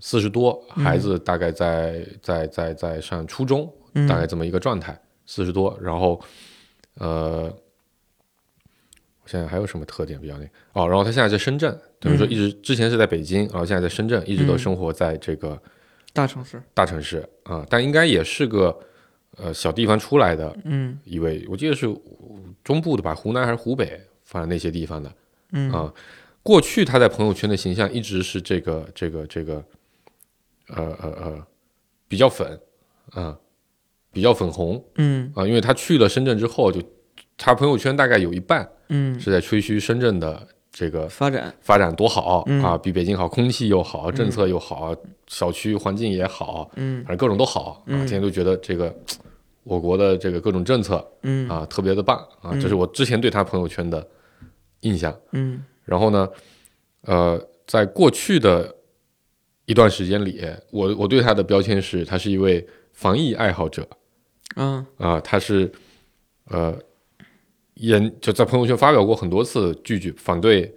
[0.00, 0.84] 四十多，嗯。
[0.84, 6.20] 孩子大概在在在在上初中，嗯，大概这么一个状态，四十多，然后
[6.94, 7.44] 呃，
[9.22, 10.44] 我现在还有什么特点比较那？
[10.72, 12.30] 哦，然后他现在在深圳，等于说嗯。
[12.30, 14.58] 一直之前是在北京，然后现在在深圳，一直都嗯。
[14.58, 15.60] 生活在这个
[16.12, 18.78] 大城市，大城市啊、但应该也是个
[19.36, 20.98] 呃小地方出来的嗯。
[21.04, 21.86] 一位，我记得是
[22.64, 25.12] 中部的吧，湖南还是湖北，反正那些地方的，
[25.52, 25.70] 嗯。
[25.70, 25.92] 啊，
[26.42, 29.64] 过去他在朋友圈的形象一直是这个这个这个，
[30.74, 31.46] 呃呃呃，
[32.08, 32.60] 比较粉，
[33.12, 33.38] 啊，
[34.12, 35.32] 比较粉红嗯。
[35.34, 36.82] 啊，因为他去了深圳之后，就
[37.36, 42.62] 他朋友圈大概有一半嗯，是在吹嘘深圳的这个发展，发展多好嗯。
[42.62, 44.94] 啊，比北京好，空气又好，政策又好，
[45.26, 48.94] 小区环境也好，嗯反正各种都好啊，嗯天天都觉得这个
[49.64, 51.48] 我国的这个各种政策嗯。
[51.48, 54.06] 啊特别的棒啊，嗯这是我之前对他朋友圈的
[54.80, 55.14] 印象。
[55.32, 55.62] 嗯。
[55.84, 56.28] 然后呢，
[57.02, 58.72] 呃，在过去的
[59.66, 63.86] 一段时间里，我我对他的标签是，他是一位防疫爱好者
[64.54, 65.70] 啊啊、他是
[66.46, 66.76] 呃
[67.74, 70.72] 人就在朋友圈发表过很多次拒绝反对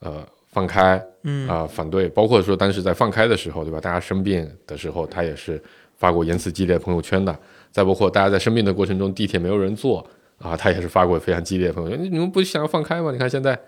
[0.00, 3.80] 呃放开嗯啊、反对，包括说当时在放开的时候，对吧？
[3.80, 5.60] 大家生病的时候，他也是
[5.96, 7.36] 发过言辞激烈朋友圈的。
[7.72, 12.00] 再包括大家在生病的过程中，地铁没有人坐啊，他也是发过非常激烈的朋友圈。
[12.00, 13.10] 你你们不想要放开吗？
[13.10, 13.58] 你看现在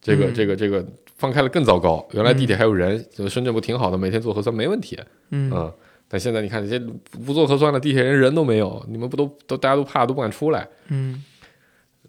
[0.00, 0.34] 这个、嗯。
[0.34, 0.84] 这个这个
[1.16, 4.98] 放开了更糟糕，原来地铁还有人，就深圳不挺好的，每天做核酸没问题，
[5.30, 5.50] 嗯。
[5.54, 5.72] 嗯。
[6.08, 6.78] 但现在你看，这些
[7.24, 11.22] 不做核酸的地铁人人都没有，你们不都都大家都怕都不敢出来，嗯。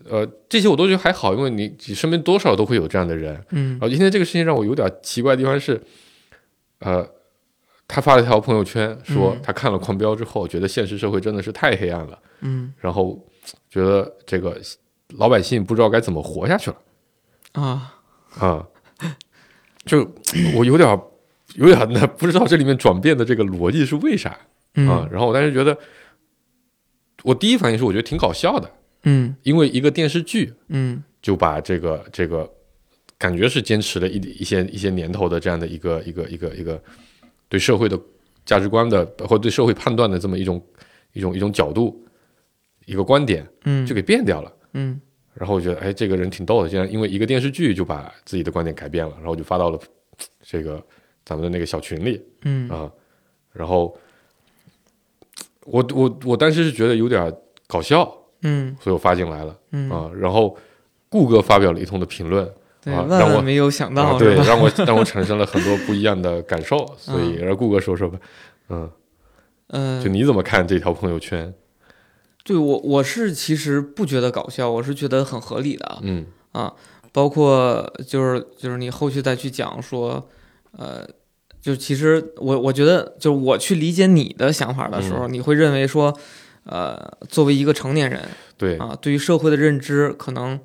[0.09, 3.73] 呃，这些我都觉得还好，因为你你身边多少都会有这样的人，嗯。
[3.73, 5.79] 然后今天这个事情让我有点奇怪的地方是，
[6.79, 7.07] 呃，
[7.87, 12.73] 他发了一条朋友圈说嗯他看了《狂飙》之后，觉得现实社会真的是太黑暗了，嗯。
[12.79, 13.23] 然后
[13.69, 14.59] 觉得这个
[15.17, 16.77] 老百姓不知道该怎么活下去了
[17.53, 17.97] 啊。
[18.39, 18.65] 啊，
[19.85, 20.09] 就
[20.55, 21.01] 我有点
[21.55, 24.39] 有点那不知道这里面转变的这个逻辑是为啥啊
[24.75, 25.77] 嗯，然后我当时觉得，
[27.23, 28.71] 我第一反应是我觉得挺搞笑的，
[29.03, 29.35] 嗯。
[29.43, 31.03] 因为一个电视剧嗯。
[31.21, 32.49] 就把这个这个
[33.17, 36.81] 感觉是坚持了一一些一些年头的这样的一个一个一个一个
[37.47, 37.99] 对社会的
[38.43, 40.65] 价值观的或者对社会判断的这么一种
[41.13, 42.03] 一种一种角度
[42.85, 43.85] 一个观点嗯。
[43.85, 44.51] 就给变掉了。
[44.73, 44.99] 嗯
[45.33, 49.79] 然后我觉得，哎，这个人挺逗的，竟然因为一个电视剧就把自己的观点改变了，然后就发到了
[50.41, 50.83] 这个
[51.25, 52.21] 咱们的那个小群里。
[52.43, 52.69] 嗯。
[52.69, 52.91] 啊。
[53.53, 53.97] 然后
[55.65, 57.33] 我我我当时是觉得有点
[57.67, 58.13] 搞笑，
[58.43, 58.75] 嗯。
[58.81, 59.57] 所以我发进来了。
[59.71, 60.11] 嗯，啊。
[60.15, 60.57] 然后
[61.09, 62.49] 顾哥发表了一通的评论，
[62.81, 68.19] 对，啊让我没有想到啊，对，让我 让我产生了很多不一样的感受，所以让顾哥说说吧，
[68.69, 68.91] 嗯，
[69.67, 70.03] 嗯。
[70.03, 71.53] 就，你怎么看这条朋友圈？
[72.43, 75.99] 对我我是其实不觉得搞笑，我是觉得很合理的啊。
[76.01, 76.73] 嗯啊，
[77.11, 80.27] 包括就是就是你后续再去讲说，
[80.77, 81.07] 呃，
[81.61, 86.13] 就其实我我觉得就是我去理解你的想法的时候，你会认为说，
[86.65, 86.99] 呃，
[87.29, 88.21] 作为一个成年人
[88.57, 90.59] 对，啊，对于社会的认知可能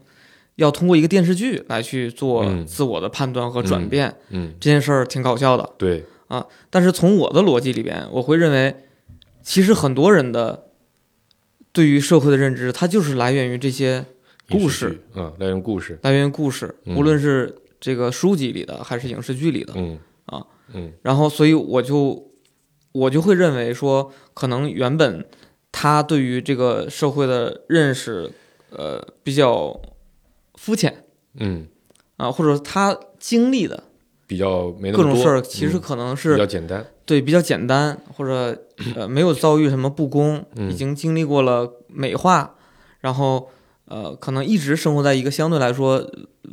[0.57, 5.71] 要通过一个电视剧来去做嗯自我的判断和转变，嗯，这件事儿挺搞笑的。
[5.79, 8.75] 对啊，但是从我的逻辑里边，我会认为，
[9.43, 10.66] 其实很多人的
[11.77, 14.03] 对于社会的认知，它就是来源于这些
[14.49, 19.75] 故事剧，嗯，来源故事，来源于故事，嗯无论是这个书籍里的还是影视剧里的。
[19.77, 22.33] 嗯啊，嗯然后，所以我就
[22.93, 25.23] 我就会认为说，可能原本
[25.71, 28.31] 他对于这个社会的认识，
[28.71, 29.79] 呃，比较
[30.55, 31.67] 肤浅嗯，
[32.17, 33.85] 啊，或者他经历的
[34.27, 38.65] 比较没那么多各种事儿，其实嗯可能是比较简单，对比较简单，或者
[38.97, 42.57] 呃没有遭遇什么不公，嗯已经经历过了美化，
[43.01, 43.49] 然后
[43.87, 46.05] 呃可能一直生活在一个相对来说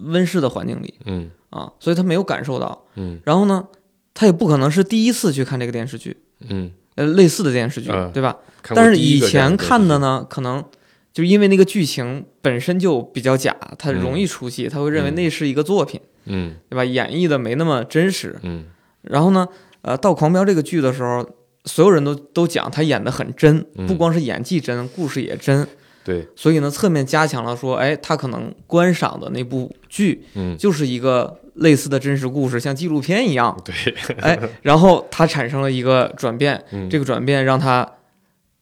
[0.03, 2.85] 温室的环境里嗯啊，所以他没有感受到。
[2.95, 3.67] 嗯然后呢，
[4.13, 6.15] 他也不可能是第一次去看这个电视剧，
[6.47, 8.37] 嗯，呃类似的电视剧，嗯对吧？
[8.75, 10.63] 但是以前看的呢，可能
[11.11, 16.85] 就因为那个剧情本身就比较假，他容易出戏，他会认为嗯那是一个作品，嗯对吧？
[16.85, 18.37] 演绎的没那么真实。
[18.43, 18.65] 嗯
[19.01, 19.47] 然后呢，
[19.83, 21.25] 呃，到《狂飙》这个剧的时候，
[21.65, 25.65] 所有人都都讲他演的很真，嗯不光是演技真，故事也真。
[26.03, 33.57] 对，所以呢，侧面加强了说，哎，他可能观赏的那部剧嗯就是一个类似的真实故事，像纪录片一样。
[33.63, 33.73] 对，
[34.19, 37.89] 哎， 然后他产生了一个转变，嗯这个转变让他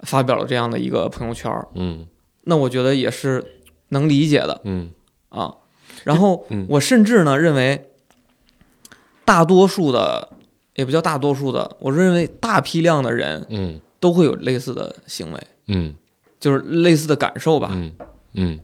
[0.02, 2.06] 发表了这样的一个朋友圈儿，嗯
[2.44, 3.44] 那我觉得也是
[3.90, 4.92] 能理解的嗯
[5.30, 5.56] 啊。
[6.04, 7.90] 然后嗯我甚至呢认为，
[9.26, 10.30] 大多数的
[10.82, 15.94] 也不叫大多数的，我认为大批量的人嗯都会有类似的行为，嗯
[16.39, 17.70] 就是类似的感受吧。
[17.72, 17.94] 嗯
[18.34, 18.60] 嗯，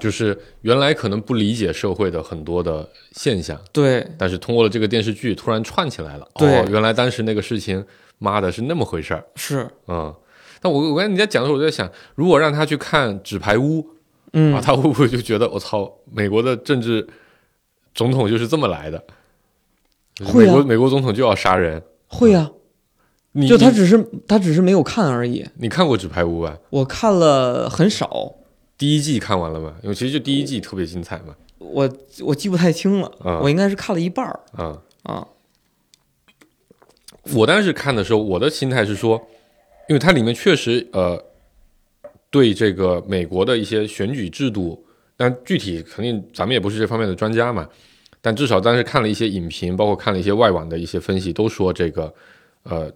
[0.00, 6.26] 就是原来可能不理解社会的很多的现象，对但是通过了这个电视剧，突然串起来了。
[6.34, 7.84] 对哦，原来当时那个事情，
[8.18, 9.24] 妈的是那么回事儿。
[9.36, 10.12] 是，嗯，
[10.60, 13.80] 但我我刚才你在讲的时候，我就在想，如果让他去看《纸牌屋》
[14.32, 17.06] 嗯啊，，他会不会就觉得我操，美国的政治
[17.94, 19.00] 总统就是这么来的？
[20.20, 21.82] 美国美国总统就要杀人。
[22.06, 22.50] 会啊，
[23.32, 25.44] 你你就他只是他只是没有看而已。
[25.56, 26.58] 你看过《纸牌屋》吧？
[26.70, 28.34] 我看了很少，
[28.76, 29.74] 第一季看完了吗？
[29.82, 31.34] 因为其实就第一季特别精彩嘛。
[31.58, 31.88] 我
[32.20, 35.26] 我记不太清了，啊我应该是看了一半儿啊、啊。
[37.34, 39.16] 我当时看的时候，我的心态是说，
[39.88, 41.24] 因为它里面确实呃，
[42.30, 44.84] 对这个美国的一些选举制度，
[45.16, 47.68] 但具体肯定咱们也不是这方面的专家嘛，
[48.22, 52.14] 但至少当时看了一些影评，包括看了一些外网的一些分析，都说这个
[52.62, 52.90] 呃，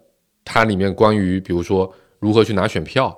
[0.45, 3.15] 它里面关于比如说如何去拿选票，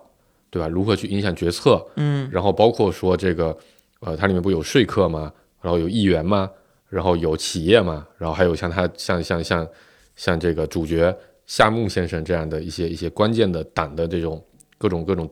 [0.50, 0.66] 对吧？
[0.66, 3.56] 如何去影响决策，嗯然后包括说这个
[4.00, 5.32] 呃，它里面不有说客吗？
[5.60, 6.50] 然后有议员吗？
[6.88, 9.68] 然后有企业吗，然后还有像他像像像
[10.16, 11.14] 像这个主角
[11.46, 14.42] 夏目先生这样的一些一些关键的党的这种
[14.78, 15.30] 各种各种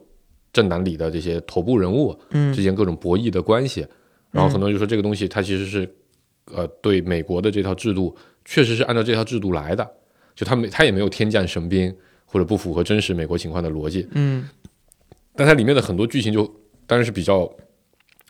[0.53, 3.83] 政党里的这些头部人物嗯之嗯间各种博弈的关系，
[4.29, 5.91] 然后很多人就说这个东西它其实是
[6.53, 9.89] 呃对美国的这套制度确实是按照这套制度来的，
[10.35, 11.93] 就他没他也没有天降神兵
[12.25, 14.47] 或者不符合真实美国情况的逻辑，嗯。
[15.35, 16.45] 但它里面的很多剧情就
[16.85, 17.45] 当然是比较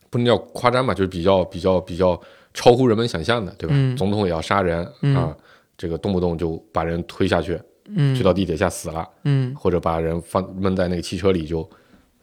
[0.09, 2.19] 不能叫夸张吧，就是比较比较比较
[2.53, 3.73] 超乎人们想象的，对吧？
[3.77, 3.95] 嗯。
[3.95, 5.15] 总统也要杀人、嗯。
[5.15, 5.35] 啊，
[5.77, 8.13] 这个动不动就把人推下去，嗯。
[8.13, 9.55] 推到地铁下死了，嗯。
[9.55, 11.69] 或者把人放闷在那个汽车里就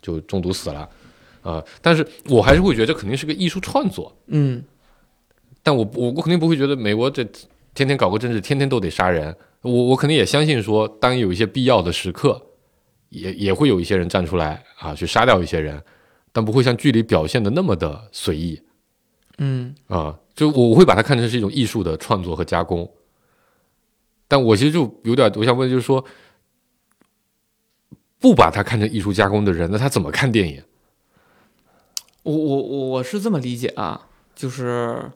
[0.02, 0.88] 就中毒死了，
[1.40, 4.62] 啊、但是我还是会觉得这肯定是个艺术创作，嗯
[5.64, 7.24] 但我我我肯定不会觉得美国这
[7.74, 9.34] 天天搞个政治，天天都得杀人。
[9.62, 12.40] 我我肯定也相信说，当有一些必要的时刻，
[13.08, 15.82] 也也会有一些人站出来啊，去杀掉一些人，
[16.30, 18.60] 但不会像剧里表现的那么的随意
[19.38, 20.20] 嗯啊。
[20.34, 22.88] 就我我会把它看成是一种艺术的创作和加工。
[24.28, 26.04] 但我其实就有点，我想问，就是说，
[28.18, 30.62] 不把它看成艺术加工的人，那他怎么看电影？
[32.22, 35.10] 我我我我是这么理解啊，就是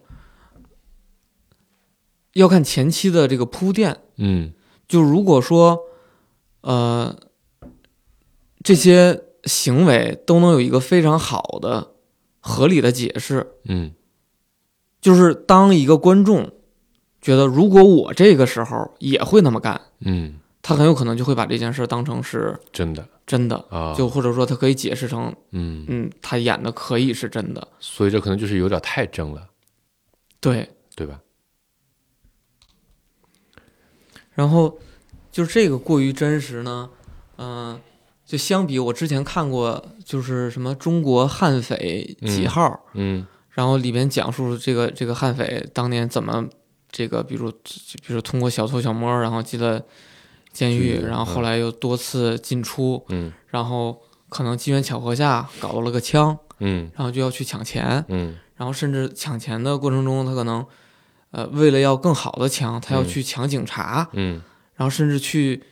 [2.38, 3.98] 要看前期的这个铺垫。
[4.16, 4.52] 嗯
[4.86, 5.80] 就如果说，
[6.62, 7.14] 呃，
[8.62, 11.92] 这些行为都能有一个非常好的、
[12.40, 13.92] 合理的解释，嗯
[15.00, 16.50] 就是当一个观众
[17.20, 29.48] 觉得，如果我这个时候也会那么干，嗯，他很有可能就会把这件事当成是真的真的，啊，就或者说他可以解释成，嗯，嗯，他演的可以是真的，所以这可能就是有点太真了，
[30.40, 30.70] 对。
[30.96, 31.20] 对吧？
[34.38, 34.78] 然后
[35.32, 36.88] 就是这个过于真实呢，
[37.38, 37.80] 嗯、
[38.24, 46.48] 就相比我之前看过，就是什么中国悍匪几嗯号，嗯然后里边讲述这个这个悍匪当年怎么
[46.88, 47.50] 这个，比如
[48.06, 49.82] 比如通过小偷小摸，然后进了
[50.52, 60.64] 监狱，监狱然后后来又多次进出，嗯然后可能机缘巧合下搞到了个枪，嗯然后就要去抢钱，嗯然后甚至抢钱的过程中，他可能
[61.30, 63.08] 呃为了要更好的枪，他要嗯。
[63.08, 64.40] 去抢警察，嗯。
[64.76, 65.62] 然后甚至去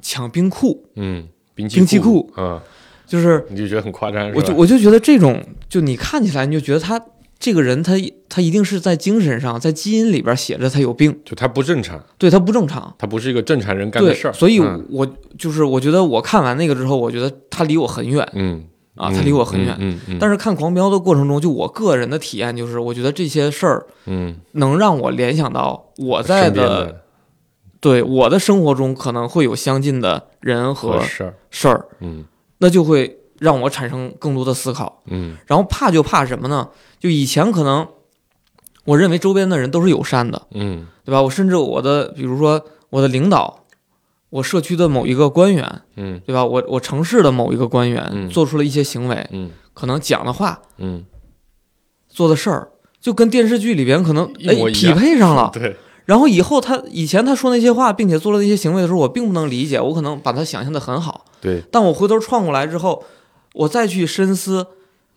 [0.00, 2.62] 抢冰库，嗯，兵兵器库啊，
[3.04, 7.04] 就是你就觉得很夸张，我就我就觉得这种，就你看起来你就觉得他
[7.38, 7.94] 这个人他
[8.28, 12.94] 他一定是在精神上，在基因里边写着他有病，就他不正常，对他不正常。
[12.96, 14.86] 他不是一个正常人干的事儿，，所以嗯。
[14.90, 18.64] 我就是我觉得我看完那个之后，我觉得他离我很远嗯
[18.98, 19.74] 啊，嗯他离我很远。
[19.78, 27.02] 嗯嗯，但是看《狂飙》的过程中，就我个人的体验就是，我觉得这些事儿嗯能让我联想到我在的的
[27.80, 32.24] 对我的生活中可能会有相近的人和和事儿，事儿，嗯
[32.58, 35.00] 那就会让我产生更多的思考。
[35.06, 36.68] 嗯然后怕就怕什么呢？
[36.98, 37.86] 就以前可能
[38.84, 41.22] 我认为周边的人都是友善的，嗯对吧？
[41.22, 43.64] 我甚至我的，比如说我的领导，
[44.30, 46.20] 我社区的某一个官员，嗯。
[46.26, 46.44] 对吧？
[46.44, 48.28] 我我城市的某一个官员嗯。
[48.28, 49.50] 做出了一些行为，嗯。
[49.74, 51.04] 可能讲的话、嗯，
[52.08, 52.68] 做的事儿，
[53.00, 55.50] 就跟电视剧里边可能哎匹配上了。
[55.54, 63.04] 对，然后以后他以前他说那些话，并且做了那些行为的时候，我并不能理解，我可能把他想象的很好，对，但我回头串过来之后，
[63.54, 64.66] 我再去深思，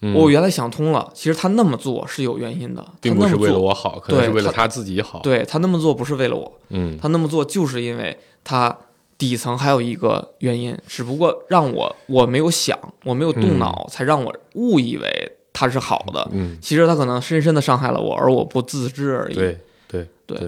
[0.02, 0.14] 嗯。
[0.14, 6.96] 我原来想通了，其实他那么做是有原因的，并不是他那么做，为了我好，可能是为了他自己好，对他那么做不是为了我，嗯。
[7.02, 8.78] 他那么做就是因为他
[9.22, 16.28] 底层还有一个原因，只不过让我我没有想，我没有动脑，才让我误以为它是好的。
[16.32, 19.36] 嗯，其实它可能深深的伤害了我，而我不自知而已。
[19.36, 19.56] 对
[19.88, 20.40] 对对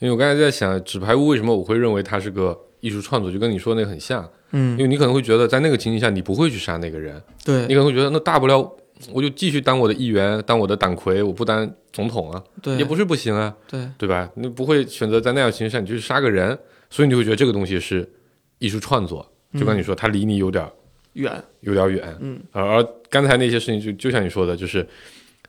[0.00, 4.28] 因为我刚才在想，纸牌屋为什么我会认为它是个艺术创作，就跟你说那个很像。
[4.50, 8.58] 嗯因嗯，为你可能会觉得，在那个情境下，你不会去杀那个人，对你可能会觉得，那大不了
[9.12, 14.28] 我就继续当我的议员，当我的党魁，我不当总统啊，对，也不是不行啊，对对吧？
[14.34, 16.56] 你不会选择在那样情形下你就去杀个人，
[16.88, 18.08] 所以你就会觉得这个东西是
[18.58, 19.26] 艺术创作。
[19.54, 20.68] 就跟你说，它离你有点
[21.14, 24.86] 远，有点远，嗯，而而刚才那些事情就就像你说的，就是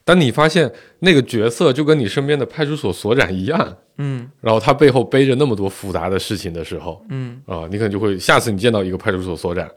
[0.06, 4.30] 当你发现那个角色就跟你身边的派出所所长一样，嗯。
[4.40, 9.70] 然后他背后背着那么多复杂的事情的时候，嗯，啊、你可能就会下次你见到一个派出所所长，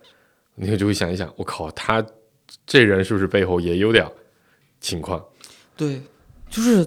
[0.54, 2.04] 你可能就会想一想，我靠，他
[2.64, 4.06] 这人是不是背后也有点
[4.80, 5.20] 情况？
[5.76, 6.00] 对，
[6.48, 6.86] 就是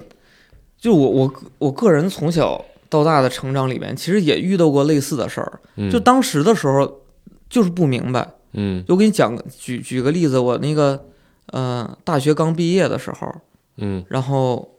[0.78, 5.60] 就我我我个人从小到大的成长里面，其实也遇到过类似的事儿。
[5.78, 7.02] 嗯，就当时的时候，
[7.50, 8.30] 就是不明白。
[8.52, 8.86] 嗯。
[8.88, 11.06] 就给你讲个举举个例子，我那个
[11.48, 13.34] 呃大学刚毕业的时候，
[13.78, 14.06] 嗯。
[14.10, 14.78] 然后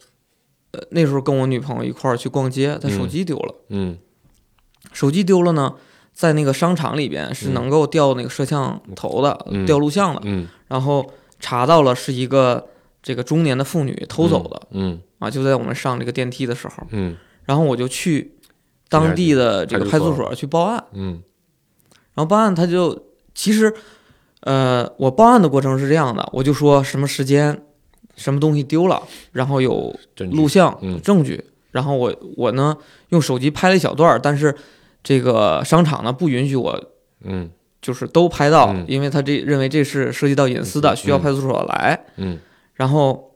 [0.70, 3.08] 呃那时候跟我女朋友一块儿去逛街，她手嗯。
[3.08, 3.98] 机丢了，嗯。
[4.92, 5.74] 手机丢了呢，
[6.12, 7.54] 在那个商场里边是嗯。
[7.54, 12.64] 能够调那个摄像头的，嗯调录像的，嗯，然后查到了是一个
[13.02, 15.00] 这个中年的妇女偷走的、嗯。
[15.18, 18.32] 啊，就在我们上这个电梯的时候，嗯然后我就去
[18.88, 21.22] 当地的这个派出所去报案，嗯。
[22.14, 23.72] 然后报案他就其实，
[24.40, 27.62] 呃，我报案的过程是这样的，我就说什么时间，
[28.16, 29.02] 什么东西丢了，
[29.32, 29.94] 然后有
[30.30, 32.76] 录像、嗯证据，然后我我呢
[33.08, 34.54] 用手机拍了一小段，但是
[35.02, 36.84] 这个商场呢不允许我
[37.22, 37.50] 嗯。
[37.82, 38.82] 就是都拍到，嗯。
[38.88, 42.06] 因为他这认为这是涉及到隐私的，嗯需要派出所来。
[42.16, 42.38] 嗯。
[42.72, 43.33] 然后，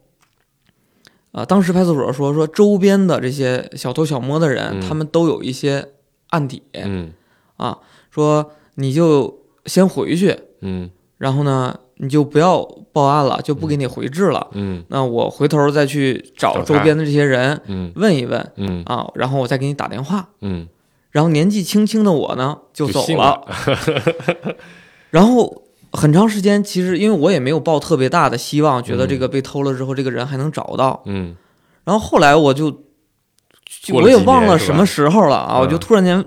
[1.33, 5.89] 呃，当时派出所说说周边的这些小偷小摸的人，嗯他们都有一些
[6.31, 7.13] 案底，嗯
[7.57, 7.79] 啊，
[8.11, 12.63] 说你就先回去，嗯然后呢，你就不要
[12.93, 14.49] 报案了，就不给你回执了。
[14.53, 20.31] 嗯那我回头再去找周边的这些人嗯问一问嗯啊，然后我再给你打电话。
[20.41, 20.67] 嗯，
[21.11, 23.45] 然后年纪轻轻的我呢就走了，
[25.11, 25.63] 然后
[25.93, 31.03] 很长时间，其实因为我也没有抱特别大的希望，觉得这个被偷了之后这个人还能找到。
[31.07, 31.37] 嗯。
[31.85, 32.67] 然后后来我就，
[33.95, 36.23] 我也忘了什么时候了啊，嗯我就突然间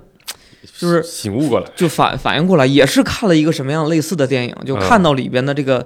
[0.78, 5.86] 就是醒悟过来，就反反应过来，也是看了一个什么样类似的电影，就看到里边的这个、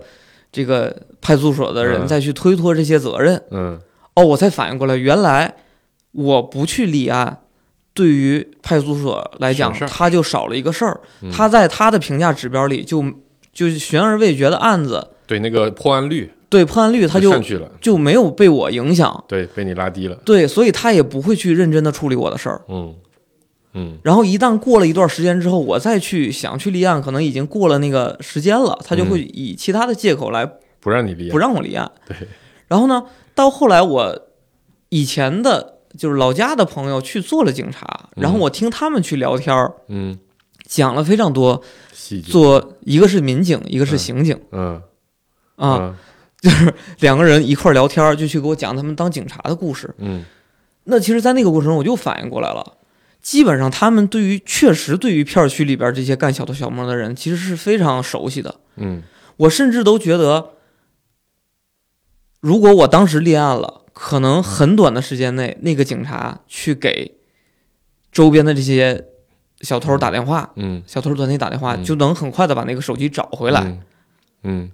[0.51, 2.07] 这个派出所的人嗯。
[2.07, 3.77] 再去推脱这些责任，嗯。
[4.13, 5.53] 哦，我才反应过来，原来
[6.13, 7.39] 我不去立案，
[7.93, 11.29] 对于派出所来讲他就少了一个事儿，嗯。
[11.29, 13.03] 他在他的评价指标里就
[13.55, 22.61] 就是悬而未决的案子，对那个破案率对破案率他就就上去了，就没有被我影响，对，被你拉低了，对，所以他也不会去认真的处理我的事儿。
[22.67, 22.93] 嗯
[23.73, 23.97] 嗯。
[24.03, 30.45] 然后一旦过了一段时间之后，我再去想去立案，可能已经过了那个时间了，他就会以其他的借口来
[30.79, 31.89] 不让你立案，不让我立案。
[32.07, 32.15] 对，
[32.67, 34.21] 然后呢，到后来我
[34.89, 40.17] 以前的就是老家的朋友去做了警察，然后我听他们去聊天儿，嗯，
[40.67, 41.61] 讲了非常多，
[42.27, 44.81] 做一个是民警，一个是刑警、嗯
[45.55, 45.95] 啊，
[46.99, 49.93] 两个人一块儿聊天，就去给我讲他们当警察的故事。
[49.99, 50.23] 嗯
[50.87, 52.77] 那其实，在那个过程中，我就反应过来了。
[53.19, 58.59] 基本上，他们对于确实对于片儿区里边这些干小偷小摸的人，其实是非常熟悉的。
[58.75, 59.01] 嗯
[59.37, 60.51] 我甚至都觉得，
[62.39, 67.17] 如果我当时立案了，可能很短的时间内，那个警察去给
[68.11, 69.05] 周边的这些
[69.61, 70.81] 小偷打电话，嗯。
[70.85, 71.83] 小偷团体打电话，嗯。
[71.83, 73.79] 就能很快的把那个手机找回来，嗯。
[74.43, 74.71] 嗯。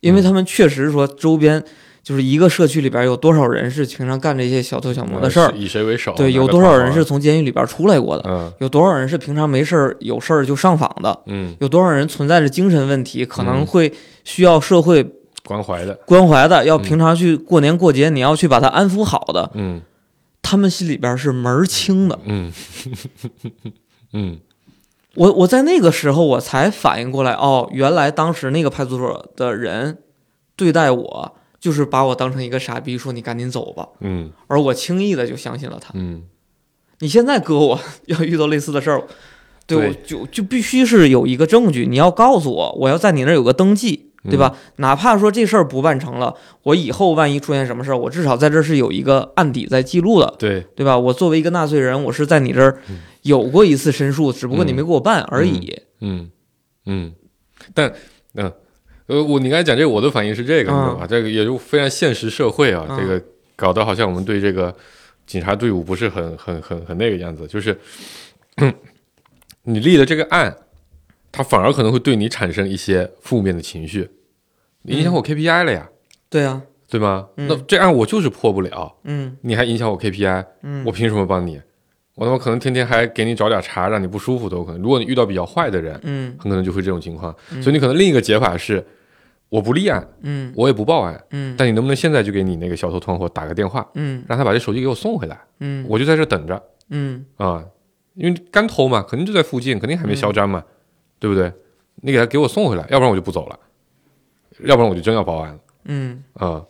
[0.00, 1.62] 因为他们确实说周边
[2.04, 6.14] 就是一个社区里边有多少人是平常干这些小偷小摸的事儿，以谁为首？
[6.14, 8.52] 对，有多少人是从监狱里边出来过的，嗯。
[8.60, 11.54] 有多少人是平常没事儿有事儿就上访的，嗯。
[11.60, 13.66] 有多少人存在着精神问题，可能嗯。
[13.66, 13.92] 会
[14.24, 15.04] 需要社会
[15.44, 16.82] 关怀的，关怀的，要嗯。
[16.82, 19.82] 平常去过年过节，你要去把他安抚好的，嗯。
[20.42, 22.18] 他们心里边是门儿清的。
[22.24, 22.52] 嗯
[24.12, 24.38] 嗯。
[25.14, 29.98] 我我在那个时候我才反应过来，哦，原来当时那个派出所的人
[30.54, 34.30] 对待我就是把我当成一个傻逼，说你赶紧走吧，嗯。
[34.46, 35.90] 而我轻易的就相信了他。
[35.94, 36.22] 嗯。
[37.00, 39.02] 你现在搁我 要遇到类似的事儿，
[39.66, 39.88] 对对。
[39.88, 44.52] 我就就必须是有一个证据，你要告诉我，我要在你那儿有个登记，对吧？
[44.54, 44.72] 嗯。
[44.76, 50.96] 哪怕说这事儿不办成了，我以后万一出现什么事儿，我至少在这儿是有一个案底在记录的，对，对吧？
[50.96, 55.80] 我作为一个纳税人，我是在你这儿嗯有过一次申诉，只不过你没给我办而已。
[56.00, 56.30] 嗯。
[56.86, 57.12] 嗯，
[57.74, 57.92] 但
[58.34, 58.52] 嗯。
[59.06, 61.06] 呃，我你刚才讲这个，我的反应是这个，你知道吧？
[61.06, 62.98] 这个也就非常现实社会啊，嗯。
[62.98, 63.22] 这个
[63.56, 64.74] 搞得好像我们对这个
[65.26, 67.78] 警察队伍不是很很很很那个样子，就是。
[69.62, 70.56] 你立的这个案，
[71.30, 74.08] 他反而可能会对你产生一些负面的情绪，
[74.84, 75.90] 影响我 KPI 了呀，
[76.30, 77.28] 对啊，对吗？
[77.36, 77.46] 嗯。
[77.48, 79.36] 那这案我就是破不了，嗯。
[79.42, 80.82] 你还影响我 KPI，嗯。
[80.86, 81.60] 我凭什么帮你？
[82.18, 84.82] 我他妈可能天天还给你找点茬，让你不舒服都有可能。
[84.82, 87.32] 如果你遇到比较坏的人，嗯很可能就会这种情况。
[87.62, 88.84] 所以你可能另一个解法是，
[89.48, 96.60] 我不立案，嗯我也不报案，嗯但你能不能现在就给你那个小偷团伙打个电话，嗯让他把这手机给我送回来，嗯我就在这等着
[96.90, 97.64] 嗯啊，
[98.14, 100.64] 因为干偷嘛，肯定就在附近，肯定还没嚣张嘛，
[101.20, 101.52] 对不对？
[102.02, 103.58] 你给他给我送回来，要不然我就不走了，
[104.64, 106.64] 要不然我就真要报案了嗯，啊，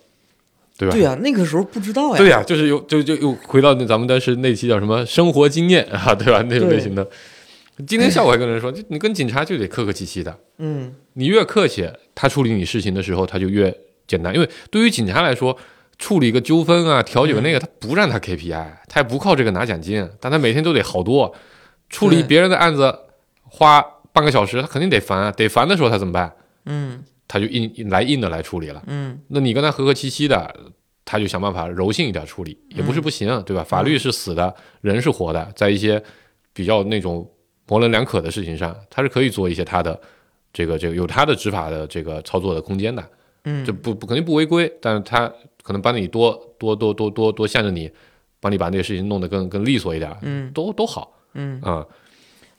[0.78, 0.94] 对吧？
[0.94, 6.40] 对呀，那个时候不知道呀，对呀、就是又就就又回到那咱们当时那期叫什么生活经验啊，对吧？
[6.48, 7.06] 那种类型的。
[7.86, 13.76] 今天下午还跟人说，就你跟警察就得客客气气的，嗯你越客气，他处理你事情的时候他就越
[14.06, 14.34] 简单。
[14.34, 15.56] 因为对于警察来说，
[15.98, 21.34] 处理一个纠纷啊，调解个那个，他不让他 KPI，他也不靠这个拿奖金，但他每天都得好多。
[21.88, 22.92] 处理别人的案子
[23.42, 23.80] 花
[24.12, 26.32] 半个小时，他肯定得烦啊，得烦的时候他怎么办？
[26.66, 28.82] 嗯他就硬来硬的来处理了。
[28.86, 30.72] 嗯那你跟他和和气气的，
[31.04, 33.62] 他就想办法柔性一点处理，也不是不行，对吧？
[33.62, 36.02] 法律是死的，人是活的，在一些
[36.52, 37.30] 比较那种
[37.66, 40.00] 模棱两可的事情上，他是可以做一些他的
[40.52, 43.04] 这个这个有他的执法的这个操作的空间的，
[43.44, 47.90] 嗯，这不不肯定不违规，但是他可能帮你多多多多多多向着你，
[48.40, 51.86] 帮你把那个事情弄得更更利索一点，嗯都都好嗯啊，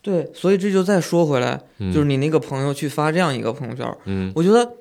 [0.02, 4.72] 对，所以这就再说回来，嗯就是你那个朋友去发这样一个朋友圈，嗯，我觉得，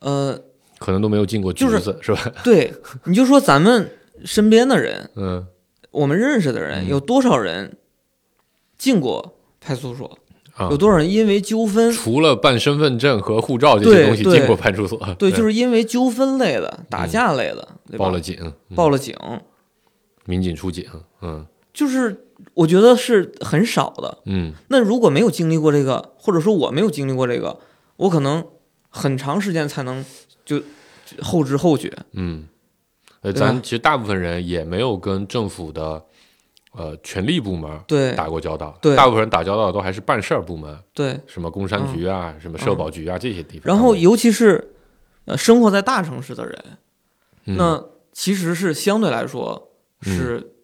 [0.00, 0.38] 呃，
[0.78, 2.32] 可能都没有进过局就是子，是吧？
[2.44, 2.72] 对，
[3.04, 3.90] 你就说咱们
[4.24, 5.46] 身边的人，嗯
[5.90, 7.76] 我们认识的人，嗯有多少人
[8.76, 10.18] 进过派出所？
[10.54, 11.92] 啊有，多少人因为纠纷？
[11.92, 17.98] 除了办身份证和护照这些东西进过派出所，对， 就是因为纠纷类的、打架类的，对？
[17.98, 19.14] 报了警，嗯报了警，
[20.24, 20.84] 民警出警，
[21.20, 24.18] 嗯就是我觉得是很少的。
[24.26, 24.52] 嗯。
[24.68, 27.58] 那如果没有经历过这个，或者说我没有经历过这个，
[27.96, 28.46] 我可能
[28.88, 30.04] 很长时间才能
[30.44, 31.92] 就就后知后觉。
[32.12, 32.46] 嗯，
[33.20, 36.02] 呃，咱其实大部分人也没有跟政府的
[36.72, 38.12] 呃权力部门对。
[38.14, 38.94] 打过交道，对。
[38.96, 43.62] 大部分人打交道都还是办事儿部门，对，什么工商局啊，什么社保局啊、这些地方。
[43.64, 44.72] 然后尤其是
[45.24, 46.64] 呃生活在大城市的人，
[47.46, 47.56] 嗯。
[47.56, 49.70] 那其实是相对来说
[50.00, 50.54] 是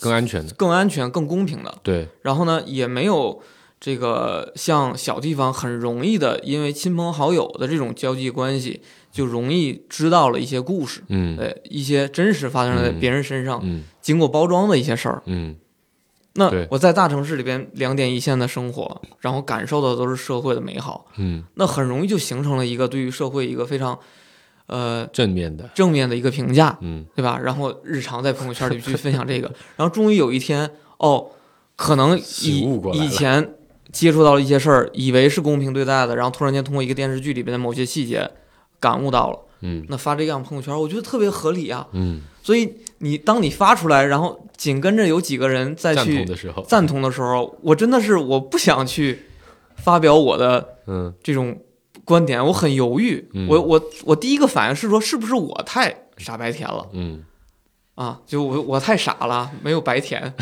[0.00, 1.78] 更安全的，更安全、更公平的。
[1.82, 3.40] 对，然后呢，也没有
[3.80, 8.80] 这个像小地方很容易的，因为亲朋好友的这种交际关系，
[9.10, 11.36] 就容易知道了一些故事，嗯。
[11.36, 13.00] 对一些真实发生在嗯。
[13.00, 13.84] 别人身上、嗯。
[14.00, 15.22] 经过包装的一些事儿。
[15.26, 15.56] 嗯。
[16.34, 23.98] 那我在大城市里边两点一线的生活，然后感受到的都是社会的美好，嗯，那很容易就形成了一个对于社会一个非常
[24.72, 27.04] 呃正面的，正面的一个评价，嗯。
[27.14, 27.38] 对吧？
[27.38, 31.26] 然后日常在朋友圈里去分享这个， 然后终于有一天，哦，
[31.76, 33.54] 可能以以前
[33.92, 38.30] 接触到了一些事儿，以为是公平对待的，然后突然间通过一个电视剧里边的某些细节
[38.80, 39.84] 感悟到了，嗯。
[39.88, 41.86] 那发这样朋友圈，我觉得特别合理啊。
[41.92, 49.22] 嗯，所以你当你发出来，然后紧跟着有几个人再赞去同的时候，赞同的时候，我真的是我不想去
[49.76, 51.12] 发表我的嗯。
[51.22, 51.58] 这种
[52.04, 53.28] 观点，我很犹豫。
[53.32, 57.24] 嗯我我我第一个反应是说，是不是我太傻白甜了嗯，
[57.94, 58.20] 啊？
[58.26, 60.34] 就我我太傻了，没有白甜。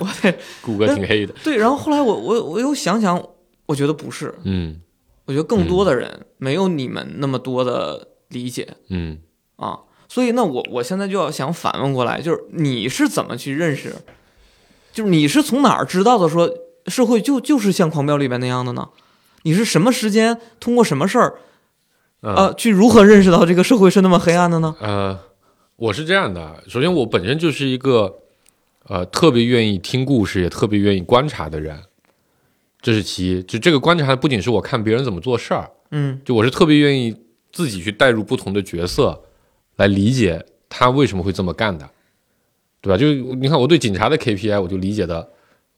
[0.00, 3.22] 我太骨骼挺黑的，对，然后后来我我我又想想，
[3.66, 4.80] 我觉得不是，嗯
[5.26, 9.18] 我觉得更多的人没有你们那么多的理解嗯
[9.56, 9.78] 啊。
[10.06, 13.94] 所以那我我现在就要想反问过来，就是你是怎么去认识？
[14.92, 16.48] 就是你是从哪儿知道的说
[16.86, 18.90] 社会就就是像《狂飙》里边那样的呢？
[19.44, 21.38] 你是什么时间通过什么事儿
[22.20, 24.74] 嗯呃去如何认识到这个社会是那么黑暗的呢？
[24.80, 25.18] 呃，
[25.76, 28.20] 我是这样的，首先我本身就是一个
[28.88, 31.78] 呃特别愿意听故事，也特别愿意观察的人，
[32.80, 33.42] 这是其一。
[33.42, 37.14] 就这个观察不仅是我看别人怎么做事儿，嗯就我是特别愿意
[37.52, 39.22] 自己去带入不同的角色，
[39.76, 41.88] 来理解他为什么会这么干的，
[42.80, 42.96] 对吧？
[42.96, 45.28] 就是你看我对警察的 KPI，我就理解的，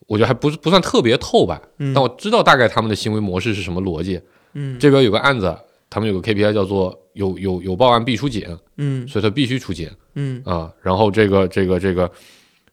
[0.07, 4.21] 我觉得还不是不算特别透吧，嗯但我知道大概他们的行为模式是什么逻辑。
[4.55, 5.55] 嗯这边有个案子，
[5.91, 10.73] 他们有个 KPI 叫做有有有报案必出警，嗯所以他必须出警嗯啊。
[10.81, 12.11] 然后这个这个这个，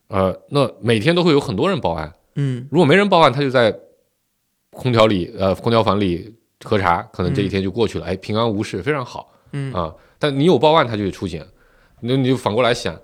[0.07, 3.75] 呃，那每天都会有很多人报案，嗯如果没人报案，他就在
[4.71, 9.93] 空调里呃空调房里喝茶，可能这一天就过去了，哎，平安无事，非常好嗯啊。
[10.19, 11.43] 但你有报案，他就得出警，
[11.99, 12.97] 那你就反过来想，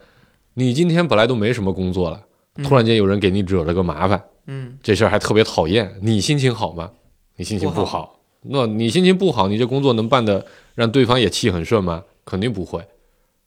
[0.54, 2.22] 你今天本来都没什么工作了，
[2.64, 6.92] 突然间有人给你惹了个麻烦，嗯这事儿还特别讨厌，你心情好吗？
[7.38, 10.46] 你心情不好，那你心情不好，你这工作能办的
[10.76, 12.04] 让对方也气很顺吗？
[12.26, 12.86] 肯定不会，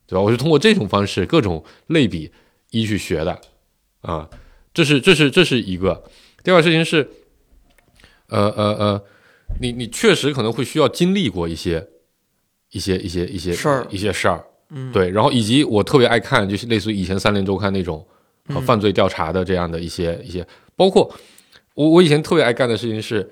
[0.06, 0.20] 对吧？
[0.20, 2.32] 我是通过这种方式，各种类比
[2.70, 3.40] 一去学的，
[4.00, 4.28] 啊，
[4.74, 6.02] 这是这是这是一个。
[6.42, 7.08] 第二个事情是，
[8.28, 9.02] 呃呃呃，
[9.60, 11.86] 你你确实可能会需要经历过一些
[12.70, 18.04] 一些一些一些事儿一些事儿，嗯，对，然后以及我特别爱看，就是类似于以前三联周刊那种
[18.54, 20.46] 呃犯罪调查的这样的一些一些，
[20.76, 21.12] 包括
[21.74, 23.28] 我我以前特别爱干的事情是。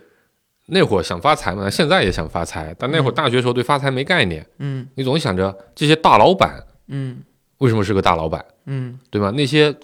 [0.72, 4.46] 那会儿想发财嘛，现在也想发财，但那会儿大学时候对发财没概念。
[4.60, 7.18] 嗯你总想着这些大老板嗯
[7.58, 9.32] 为什么是个大老板，嗯对吧？
[9.32, 9.74] 那些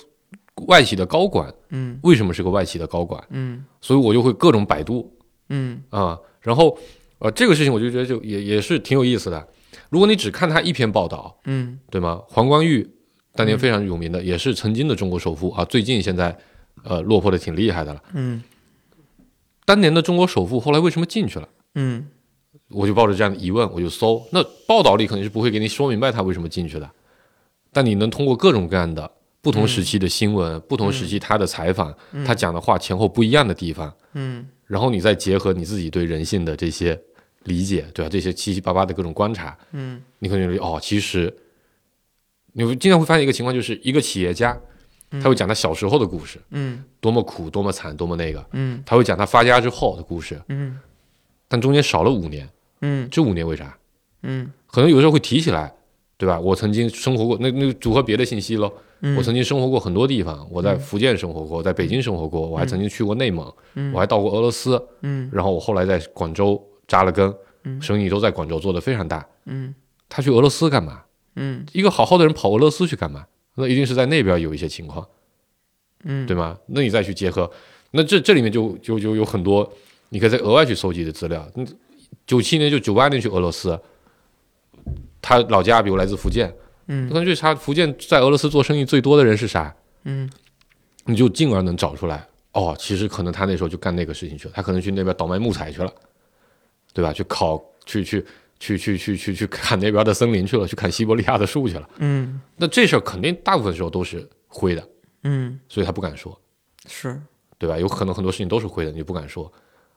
[0.68, 3.20] 外企的高管嗯为什么是个外企的高管？
[3.30, 5.12] 嗯所以我就会各种百度
[5.49, 6.78] 嗯啊、然后
[7.18, 9.45] 呃，这个事情我就觉得就也也是挺有意思的。
[9.91, 12.22] 如果你只看他一篇报道，嗯对吗？
[12.28, 12.89] 黄光裕
[13.37, 16.37] 当年非常有名的，也是曾经的中国首富啊，最近现在
[16.82, 18.03] 呃落魄的挺厉害的了。
[18.14, 18.43] 嗯
[19.64, 21.49] 当年的中国首富后来为什么进去了？
[21.74, 22.07] 嗯
[22.70, 24.24] 我就抱着这样的疑问，我就搜。
[24.32, 26.91] 那报道里肯定是不会给你说明白他为什么进去的，
[27.72, 29.09] 但你能通过各种各样的
[29.41, 37.01] 不同时期的新闻、不同时期他的采访、他讲的话前后不一样的地方，嗯然后你再结合你自己对人性的这些
[37.45, 38.09] 理解，对吧？
[38.09, 41.32] 这些七七八八的各种观察，嗯你可能觉得哦，其实
[42.59, 44.59] 你会经常会发现一个情况，就是一个企业家，
[45.21, 46.83] 他会讲他小时候的故事，嗯。
[47.01, 48.83] 多么苦，多么惨，多么那个，嗯。
[48.87, 50.79] 他会讲他发家之后的故事，嗯。
[51.49, 52.49] 但中间少了五年，
[52.81, 53.07] 嗯。
[53.11, 53.77] 这五年为啥？
[54.23, 54.51] 嗯。
[54.67, 55.71] 可能有时候会提起来，
[56.17, 56.41] 对吧？
[56.41, 58.73] 我曾经生活过，那那组合别的信息喽。
[59.03, 59.15] 嗯。
[59.19, 63.45] 我曾经生活过很多地方，我在福建生活过，在北京生活过，我还曾经去过内蒙，
[63.93, 65.29] 我还到过俄罗斯，嗯。
[65.31, 67.33] 然后我后来在广州扎了根，
[67.65, 67.81] 嗯。
[67.83, 69.25] 生意都在广州做得非常大。
[69.45, 69.75] 嗯。
[70.09, 71.03] 他去俄罗斯干嘛？
[71.37, 73.26] 嗯一个好好的人跑俄罗斯去干嘛？
[73.55, 75.07] 那一定是在那边有一些情况，
[76.05, 76.59] 嗯对吗？
[76.66, 77.51] 那你再去结合，
[77.93, 79.72] 那这这里面就就就有很多
[80.11, 81.49] 你可以再额外去搜集的资料。
[81.55, 81.66] 嗯，
[82.26, 83.78] 九七年就九八年去俄罗斯，
[85.22, 86.55] 他老家比如来自福建，
[86.89, 89.74] 嗯可能去查福建在俄罗斯做生意最多的人是啥，
[90.05, 90.30] 嗯
[91.05, 92.26] 你就进而能找出来。
[92.53, 95.93] 哦，其实可能他那时候就干那个事情去了，他可能去那边倒卖木材去了，
[96.93, 97.12] 对吧？
[97.12, 98.24] 去烤，去去
[98.59, 101.89] 去去去去去看那边的森林去了，去看西伯利亚的树去了。
[101.99, 104.89] 嗯那这事儿肯定大部分时候都是灰的，
[105.25, 106.39] 嗯所以他不敢说，
[106.89, 107.21] 是
[107.59, 107.79] 对吧？
[107.79, 109.51] 有可能很多事情都是灰的，你就不敢说。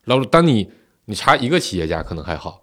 [0.04, 0.70] 然后当你
[1.06, 2.62] 你查一个企业家可能还好，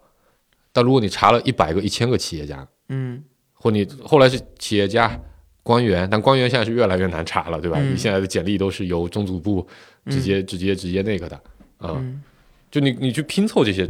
[0.71, 3.23] 但如果你查了一百个、一千个企业家，嗯
[3.53, 5.19] 或你后来是企业家、
[5.63, 7.77] 官员，但官员现在是越来越难查了，对吧？
[7.79, 9.67] 嗯你现在的简历都是由中组部
[10.05, 11.35] 直接、直接直接那个的，
[11.77, 12.21] 啊、嗯
[12.69, 13.87] 就你你去拼凑这些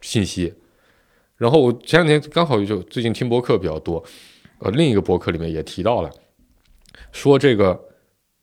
[0.00, 0.54] 信息，
[1.40, 4.04] 然后我前两天刚好就最近听播客比较多，
[4.58, 6.10] 呃，另一个播客里面也提到了，
[7.12, 7.80] 说这个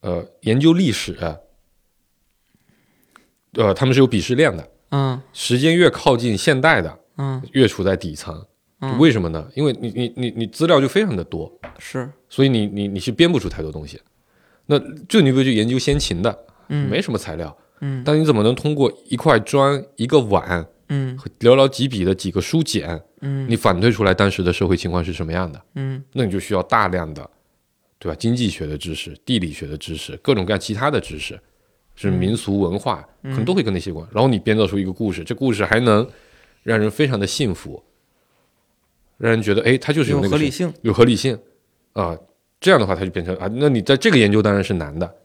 [0.01, 1.15] 呃研究历史，
[3.53, 5.21] 呃他们是有鄙视链的，嗯。
[5.31, 7.39] 时间越靠近现代的嗯。
[7.51, 8.43] 越处在底层，
[8.79, 8.97] 嗯。
[8.97, 9.47] 为什么呢？
[9.53, 12.09] 因为你你你你资料就非常的多，是。
[12.27, 14.01] 所以你你你是编不出太多东西。
[14.65, 16.89] 那最牛逼就研究先秦的，嗯。
[16.89, 18.01] 没什么材料，嗯。
[18.03, 25.61] 但你怎么能通过一块砖、一个碗、嗯寥寥几笔的几个书简，嗯你反推出来当时的社会情况是什么样的？
[25.75, 27.29] 嗯那你就需要大量的，
[27.99, 28.15] 对吧？
[28.15, 31.39] 经济学的知识、地理学的知识、各种各样其他的知识，
[31.95, 34.07] 是民俗文化，可能都会跟那些有关。
[34.13, 36.07] 然后你编造出一个故事，这故事还能
[36.63, 37.83] 让人非常的信服，
[39.17, 41.37] 让人觉得，哎，它就是有那个合理性有合理性
[41.93, 42.17] 啊。
[42.59, 45.15] 这样的话，它就变成啊，那你在这个研究当然是难的，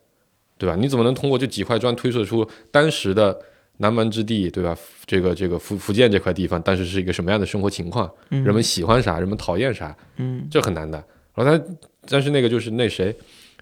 [0.59, 0.77] 对吧？
[0.77, 3.41] 你怎么能通过这几块砖推测出当时的
[3.83, 4.79] 南蛮之地，对吧？
[5.05, 8.11] 这个这个福福建这块地方但是是一个什么样的生活情况？
[8.31, 9.95] 嗯人们喜欢啥，人们讨厌啥？
[10.17, 10.97] 嗯这很难的。
[11.35, 11.65] 然后他，
[12.09, 13.15] 但是那个就是那谁，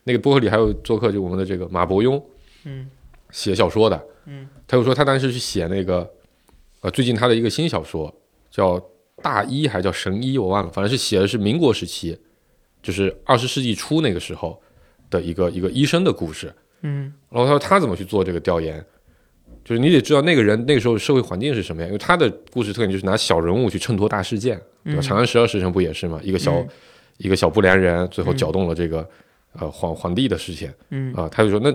[0.05, 2.23] 那个播客里还有做客，就我们的这个马伯庸，
[2.64, 2.89] 嗯，
[3.31, 6.09] 写小说的，嗯，他又说他当时去写那个，
[6.83, 8.14] 呃，最近他的一个新小说
[8.51, 8.79] 叫
[9.23, 12.18] 《大医》还是叫《神医》，我忘了，反正是写的是民国时期，
[12.83, 14.61] 就是二十世纪初那个时候
[15.09, 16.53] 的一个一个医生的故事。
[16.83, 18.85] 嗯然后他说他怎么去做这个调研，
[19.71, 25.01] 就是你得知道那个人那个时候社会环境是什么样，因为他的故事特点就是拿小人物去衬托大事件，对吧？
[25.01, 26.18] 长安十二时辰不也是吗？
[26.25, 26.68] 一个小、嗯。
[27.18, 29.09] 一个小不良人，最后搅动了这个、
[29.53, 31.14] 呃皇皇帝的事情嗯。
[31.14, 31.73] 啊、他就说那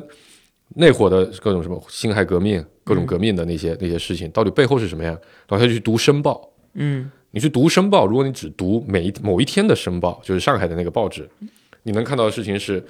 [0.75, 5.11] 那会儿的各种什么辛亥革命、各种革命的那些、那些事情，到底背后是什么呀？
[5.47, 6.33] 然后他就去读《申报》，
[6.73, 7.09] 嗯。
[7.31, 11.29] 你去读《申报》，如果你只读每一某一天的《申报》，就是上海的那个报纸，
[11.83, 12.83] 你能看到的事情是，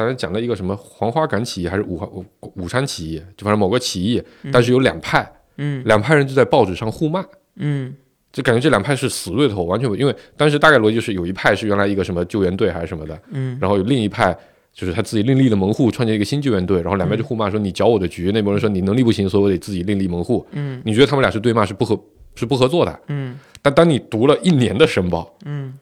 [0.00, 2.24] 当然讲了一个什么黄花岗起义还是武汉武
[2.56, 7.22] 武昌起义，就反正某个起义，但是有两派，嗯两派人就在报纸上互骂，
[7.56, 7.94] 嗯
[8.32, 14.34] 就感觉这两派是死对头，完全不，因为当时大概逻辑就是有一派是原来一个什么救援队还是什么的，嗯然后有另一派。
[14.72, 20.46] 就是他自己另立的门户，创建一个新救援队，然后两边就互骂说你搅我的局，那波人说你能力不行，所以我得自己另立门户。
[20.52, 22.00] 嗯你觉得他们俩是对骂是不合
[22.36, 23.00] 是不合作的？
[23.08, 25.76] 嗯但当你读了一年的申报，嗯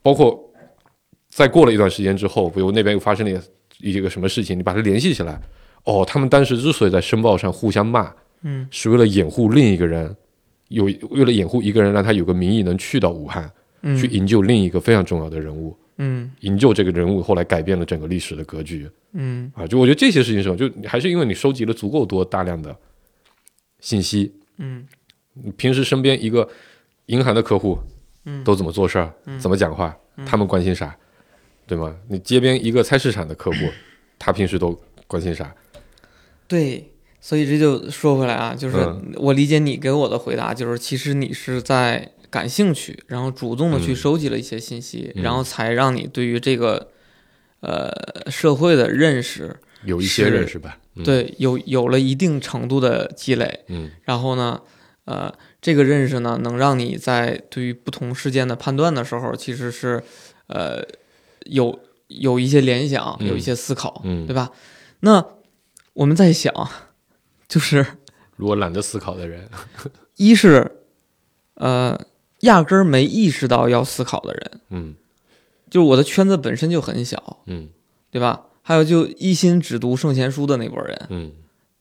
[0.00, 0.40] 包括
[1.34, 3.42] 再过了一段时间之后，比如那边又发生了
[3.80, 5.40] 一个什么事情，你把它联系起来，
[5.82, 8.12] 哦，他们当时之所以在申报上互相骂，
[8.42, 8.68] 嗯。
[8.70, 10.14] 是为了掩护另一个人，
[10.68, 13.50] 有为了掩护一个人，让他有个名义能去到武汉，
[13.82, 13.96] 嗯。
[13.96, 16.30] 去营救另一个非常重要的人物，嗯。
[16.40, 19.50] 营救这个人物后来改变了整个历史的格局嗯。
[19.56, 19.66] 啊！
[19.66, 22.74] 就我觉得这些事情上，就还是因为你收集了足够多大量的
[23.80, 24.86] 信息，嗯。
[25.32, 26.48] 你平时身边一个
[27.06, 27.76] 银行的客户，
[28.24, 28.44] 嗯。
[28.44, 30.96] 都怎么做事儿，怎么讲话，他们关心啥，
[31.66, 31.94] 对吗？
[32.08, 33.56] 你街边一个菜市场的客户，
[34.18, 35.54] 他平时都关心啥？
[36.46, 46.90] 对，所以这就说回来啊，就是嗯我理解你给我的回答，就是其实你是在感兴趣，然后主动的去嗯收集了一些信息，嗯然后才让你对于这个
[47.60, 47.90] 呃
[48.30, 50.78] 社会的认识，有一些认识吧？
[50.96, 54.60] 嗯，对有有了一定程度的积累，嗯然后呢，
[55.06, 60.02] 呃，这个认识呢，能让你在对于不同事件的判断的时候，其实是
[60.48, 60.84] 呃
[61.44, 61.78] 有
[62.08, 63.28] 有一些联想，嗯。
[63.28, 64.26] 有一些思考，嗯。
[64.26, 64.50] 对吧？
[65.00, 65.24] 那
[65.94, 66.52] 我们在想，
[67.48, 67.86] 就是
[68.36, 69.48] 如果懒得思考的人，
[70.16, 70.80] 一是
[71.54, 71.98] 呃
[72.40, 74.94] 压根儿没意识到要思考的人，嗯。
[75.70, 77.68] 就是我的圈子本身就很小，嗯。
[78.10, 78.46] 对吧？
[78.62, 81.32] 还有就一心只读圣贤书的那波人，嗯。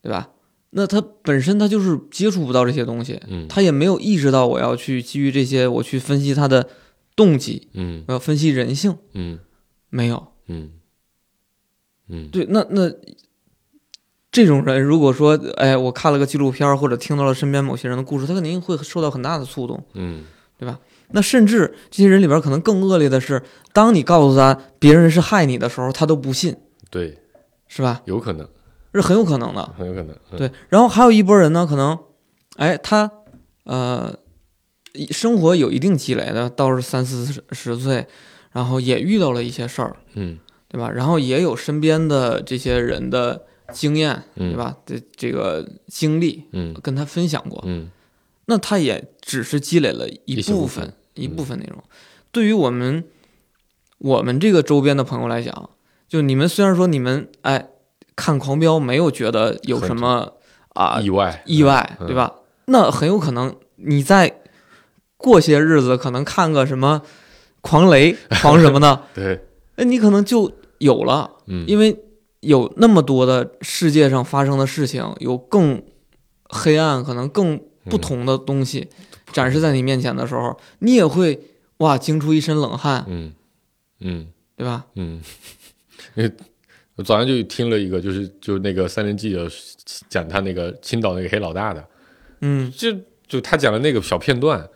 [0.02, 0.30] 对吧？
[0.72, 3.48] 那他本身他就是接触不到这些东西，嗯。
[3.48, 6.68] 他也没有意识到我要去基于这些我去分析他的
[7.16, 8.04] 动机，嗯。
[8.08, 9.40] 我要分析人性，嗯
[9.94, 10.28] 没有。
[10.48, 10.72] 嗯
[12.08, 12.92] 嗯，对，那那
[14.32, 19.86] 这种人，如果说，哎，我看了个纪录片儿或者听到了身边某些人的故事，他肯定会受到很大的触动。
[19.94, 20.24] 嗯
[21.10, 26.56] 那甚至这些人里边可能更恶劣的是，当你告诉他别人是害你的时候，他都不信，
[26.90, 27.20] 对，
[27.68, 28.02] 是吧？
[28.06, 28.48] 有可能，
[28.92, 29.64] 这是很有可能的。
[29.78, 32.00] 很有可能，嗯对，然后还有一波人呢，可能，
[32.56, 33.12] 哎，他
[33.66, 34.18] 呃，
[34.94, 38.08] 一生活有一定积累的，到是三四十十岁，
[38.54, 40.40] 然后也遇到了一些事儿，嗯
[40.70, 40.90] 对吧？
[40.90, 43.44] 然后也有身边的这些人的
[43.74, 44.78] 经验，嗯对吧？
[44.86, 47.92] 这这个经历嗯跟他分享过，嗯
[48.46, 51.84] 那他也只是积累了一部部分一部分内容。
[52.32, 53.04] 对于我们
[54.00, 55.70] 我们这个周边的朋友来讲，
[56.08, 57.70] 就你们虽然说你们哎
[58.16, 60.34] 看《狂飙》没有觉得有什么
[60.70, 62.34] 啊意外意外，嗯对吧？
[62.66, 64.42] 那很有可能你在
[65.18, 67.02] 过些日子可能看个什么
[67.64, 69.40] 狂雷、 狂什么呢，对，
[69.78, 71.98] 哎，你可能就有了，嗯，因为
[72.42, 75.82] 有那么多的世界上发生的事情，有更
[76.44, 78.88] 黑暗、可能更不同的东西
[79.32, 81.40] 展示在你面前的时候，你也会
[81.78, 83.34] 哇惊出一身冷汗，嗯。
[84.02, 84.28] 嗯。
[84.56, 84.86] 对吧？
[84.96, 85.20] 嗯，
[86.14, 86.32] 因为
[86.96, 89.50] 我早上就听了一个，就是就那个三联记者
[90.10, 91.84] 讲他那个青岛那个黑老大的，
[92.42, 92.72] 嗯。
[92.72, 92.96] 就
[93.28, 94.70] 就他讲的那个小片段，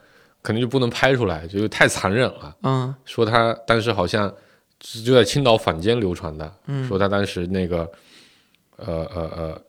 [0.47, 2.55] 可能就不能拍出来，就是太残忍了。
[2.63, 2.95] 嗯。
[3.03, 4.33] 说他当时好像
[4.79, 6.87] 就在青岛坊间流传的，嗯。
[6.87, 7.79] 说他当时那个
[8.77, 9.61] 呃呃呃，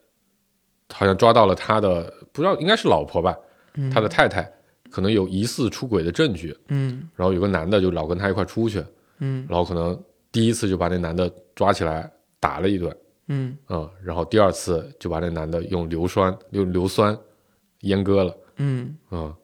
[0.94, 3.36] 好像抓到了他的不知道应该是老婆吧，
[3.74, 3.90] 嗯。
[3.90, 4.48] 他的太太
[4.88, 7.08] 可能有疑似出轨的证据，嗯。
[7.16, 8.80] 然后有个男的就老跟他一块出去，
[9.18, 9.44] 嗯。
[9.50, 10.00] 然后可能
[10.30, 12.08] 第一次就把那男的抓起来
[12.38, 13.58] 打了一顿，嗯。
[13.68, 17.18] 嗯，然后第二次就把那男的用硫酸用硫酸
[17.80, 18.96] 阉割了，嗯。
[19.10, 19.34] 嗯，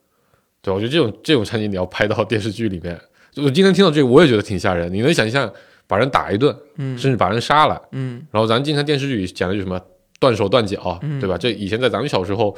[0.65, 2.99] 对，我觉得这种这种场景你要拍到电视剧里面，
[3.31, 5.53] 就我今天听到这个我也觉得挺吓人，你能想象
[5.87, 8.27] 把人打一顿，嗯甚至把人杀了，嗯。
[8.31, 9.79] 然后咱经常电视剧里讲的就什么
[10.19, 11.37] 断手断脚，嗯对吧？
[11.37, 12.57] 这以前在咱们小时候，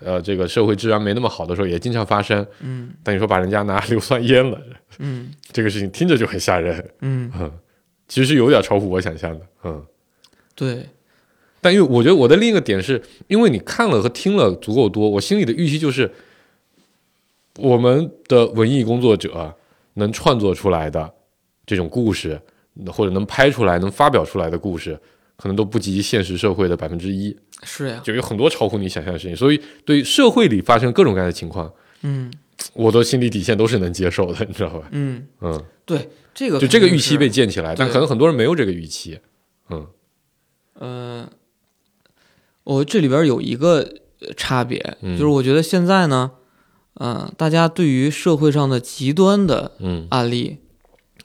[0.00, 2.90] 呃，这个社会治安没那么好的时候也经常发生，嗯。
[3.04, 4.60] 但你说把人家拿 硫酸淹了，
[4.98, 5.30] 嗯。
[5.52, 7.50] 这个事情听着就很吓人，嗯，嗯，
[8.08, 9.84] 其实是有点超乎我想象的，嗯。
[10.56, 10.86] 对，
[11.60, 16.10] 但因为我觉得我的另一个点是，因为你看了和听了足够多，我心里的预期就是，
[17.58, 19.54] 我们的文艺工作者
[19.94, 21.12] 能创作出来的
[21.66, 22.40] 这种故事，
[22.92, 24.98] 或者能拍出来、能发表出来的故事，
[25.36, 29.36] 可能都不及现实社会的百分之一，是呀，就有很多超乎你想象的事情。
[29.36, 32.32] 所以，对社会里发生各种各样的情况，嗯。
[32.72, 34.88] 我的心理底线都是能接受的，你知道吧？
[34.92, 39.18] 嗯，嗯，对，这个就这个预期被建起来，但可能很多人没有这个预期。
[39.70, 39.86] 嗯。
[40.74, 41.28] 呃，
[42.62, 43.80] 我这里边有一个
[44.20, 45.18] 呃差别，嗯。
[45.18, 46.38] 就是我觉得现在呢，嗯、
[47.36, 50.58] 大家对于社会上的极端的嗯，案例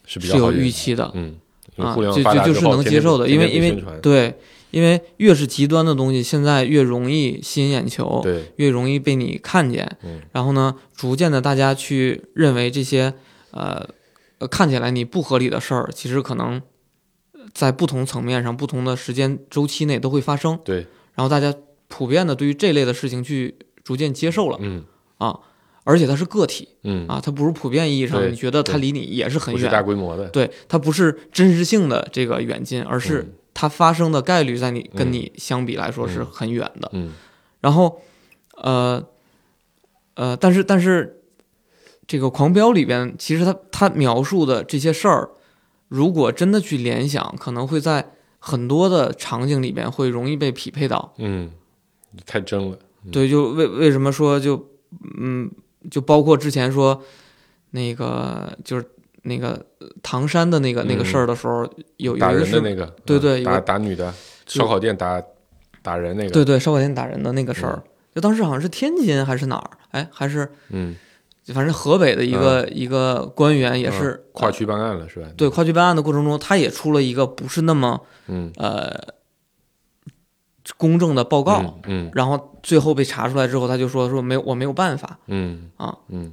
[0.04, 1.36] 是有预期的，嗯，
[1.76, 4.36] 啊，就就就是能接受的，因为因为为对，
[4.72, 10.20] 因为越是极端的东西，现在越容易吸引眼球，对，越容易被你看见，嗯。
[10.32, 13.14] 然后呢，逐渐的大家去认为这些
[13.52, 13.88] 呃
[14.38, 16.60] 呃看起来你不合理的事儿，其实可能
[17.54, 21.54] 在不同层面上、不同的时间周期内都会发生，对，然后大家
[21.86, 23.54] 普遍的对于这类的事情去
[23.84, 24.84] 逐渐接受了嗯。
[25.18, 25.38] 啊，
[25.84, 33.34] 而且它是个体嗯，啊，它不是普遍意义上对你觉得它离你也是很不是大，规模的，对，它不是真实性的这个远近，而是嗯。
[33.52, 36.26] 它发生的概率在你跟嗯你相比来说是嗯。
[36.32, 36.88] 很远的。
[36.92, 37.12] 嗯。
[37.60, 38.00] 然后，
[38.56, 39.04] 呃
[40.14, 41.20] 呃，但是但是
[42.06, 45.30] 这个《狂飙》里边，其实他他描述的这些事儿，
[45.88, 51.12] 如果真的去联想，可能会在很多的场景里边会容易被匹配到。
[51.18, 51.50] 嗯，
[52.24, 52.78] 太真了。
[53.12, 54.68] 对，就为为什么说就
[55.18, 55.50] 嗯，
[55.88, 57.00] 就包括之前说
[57.70, 58.84] 那个就是
[59.22, 59.64] 那个
[60.02, 61.62] 唐山的那个、那个事儿的时候，
[61.98, 64.12] 有有打一个人的那个，对对有个打女的，
[64.46, 65.22] 烧烤店打
[65.82, 67.82] 打人那个，对对烧烤店打人的那个事儿，
[68.14, 70.96] 就当时好像是天津还是哪儿，哎，还是嗯，
[71.54, 75.28] 反正河北的一个、一个官员也是、嗯跨区办案了是吧？
[75.36, 78.98] 对，跨区办案的过程中，他也出了一个不是那么嗯，呃
[80.76, 82.10] 公正的报告，嗯嗯。
[82.14, 85.96] 然后最后被查出来之后，他就说说没有我没有办法，嗯啊。
[86.08, 86.32] 嗯。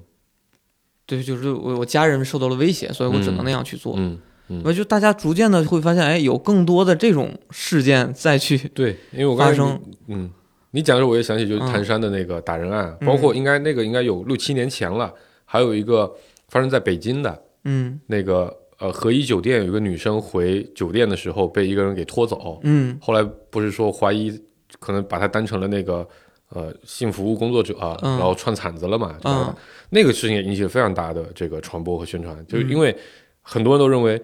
[1.06, 3.94] 对，就是我我家人受到了威胁，所以我只能那样去做。
[3.98, 4.20] 嗯
[4.50, 9.82] 嗯，那就大家逐渐的会发现，哎，有更多的这种事件再去对，因为我刚才发生。
[10.08, 10.30] 嗯，
[10.72, 13.08] 你讲的时候我也想起就是嗯谭山的那个打人案，嗯。
[13.08, 15.14] 包括应该那个应该有六七年前了，
[15.46, 16.14] 还有一个
[16.50, 18.00] 发生在北京的嗯。
[18.08, 24.32] 那个呃和颐酒店有一个女生回酒店的时候被一个人给拖走，嗯后来不是说怀疑
[24.80, 26.07] 可能把她当成了那个
[26.49, 29.55] 呃性服务工作者，嗯然后串场子了嘛，就把她嗯
[29.89, 32.95] 那个事情也引起了非常大的这个传播和宣传，就是嗯因为
[33.41, 34.21] 很多人都认为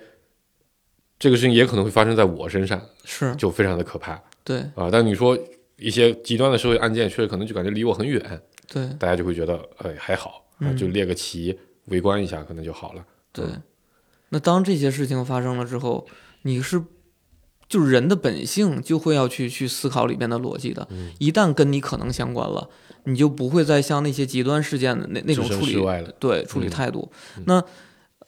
[1.17, 4.89] 这个事情也可能会发生在我身上，是就非常的可怕对啊。
[4.91, 5.37] 但你说
[5.77, 8.21] 一些极端的社会案件，确实可能就感觉离我很远，
[8.67, 10.45] 对大家就会觉得哎还好
[10.77, 13.03] 就列个旗围观一下可能就好了。
[13.31, 13.45] 对。
[14.33, 16.07] 那当这些事情发生了之后，
[16.41, 16.81] 你是
[17.69, 20.87] 就是人的本性就会要去去思考里边的逻辑的。
[20.89, 22.67] 嗯一旦跟你可能相关了，
[23.03, 25.75] 你就不会再像那些极端事件的那那种处理
[26.19, 27.11] 对处理嗯态度。
[27.45, 27.63] 那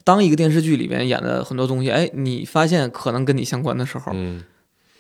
[0.04, 4.44] 当一个电视剧里边演的很多东西，哎，你发现可能跟你相关的时候，嗯，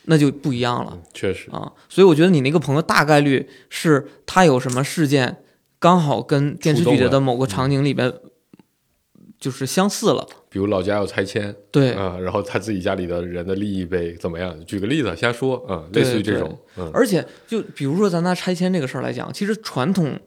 [0.05, 1.71] 那就不一样了嗯确实，啊。
[1.87, 5.43] 所以我觉得你那个朋友大概率是他有什么事件
[5.77, 8.11] 刚好跟电视剧里的某个场景里边
[9.39, 10.27] 就是相似了。
[10.55, 14.57] 比如老家要拆迁对，啊，然后他自己家里的人的利益被怎么样？
[14.65, 16.89] 举个例子，瞎说啊，对类似于这种，嗯。
[16.93, 20.17] 而且就比如说咱拿拆迁这个事儿来讲，其实传统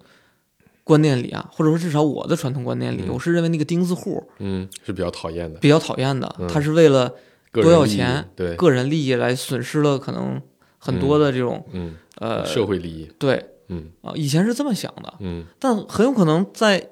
[0.85, 3.15] 观念里啊，或者说至少我的传统观念里，嗯。
[3.15, 6.47] 我是认为那个钉子户嗯，是比较讨厌的，比较讨厌的，嗯。
[6.47, 7.11] 他是为了
[7.51, 10.39] 多要钱，对，个人利益来损失了可能
[10.77, 13.43] 很多的这种、嗯，呃社会利益，对。
[13.69, 13.87] 嗯。
[14.03, 15.47] 啊，以前是这么想的，嗯。
[15.59, 16.91] 但很有可能在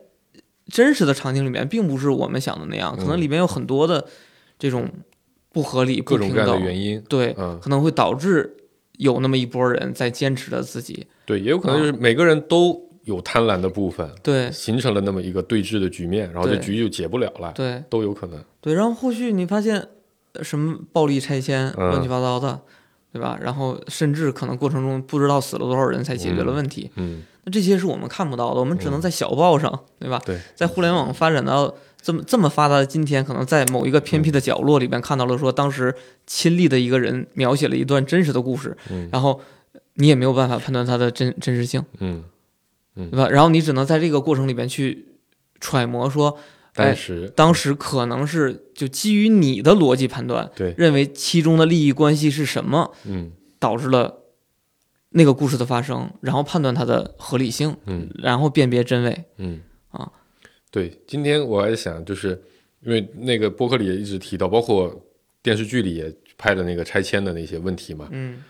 [0.68, 3.20] 真实的场景里面，并不是我们想的那样，可能嗯。
[3.20, 4.04] 里面有很多的
[4.58, 4.88] 这种
[5.52, 8.56] 不合理、不平各种各样的等，原因，对，嗯，可能会导致
[8.98, 14.50] 有那么一波人在坚持着自己，对，也有可能就是每个人都有贪婪的部分，对。
[14.50, 19.86] 形成了那么一个对峙的局面，然后这局就解不了了，对都有可能，对，然后后续你发现
[20.32, 22.60] 呃什么暴力拆迁、嗯乱七八糟的，
[23.12, 23.38] 对吧？
[23.40, 30.20] 然后甚至可能过程中不知道死了多少人才解决了问题，嗯那这些是我们看不到的，我们只能在小报上，对吧？
[30.26, 31.72] 对，在互联网发展到
[32.02, 35.94] 这么这么发达的今天，可能在某一个偏僻的角落里边看到了说当时
[36.26, 39.08] 亲历的一个人描写了一段真实的故事，嗯。
[39.12, 39.40] 然后
[39.94, 42.24] 你也没有办法判断它的真真实性，嗯，
[42.96, 43.28] 对吧？
[43.28, 45.06] 然后你只能在这个过程里边去
[45.60, 46.36] 揣摩说，
[46.74, 53.30] 哎当时当时可能是就基于你的逻辑判断，对，认为其中的利益关系是什么嗯。
[53.58, 54.18] 导致了
[55.16, 58.06] 那个故事的发生，然后判断它的合理性，嗯。
[58.22, 59.24] 然后辨别真伪。
[59.38, 59.60] 嗯。
[59.90, 60.12] 啊，
[60.70, 62.40] 对，今天我还想，就是
[62.82, 64.94] 因为那个博客里也一直提到，包括
[65.42, 68.42] 电视剧里也拍的那个拆迁的那些问题嘛，嗯。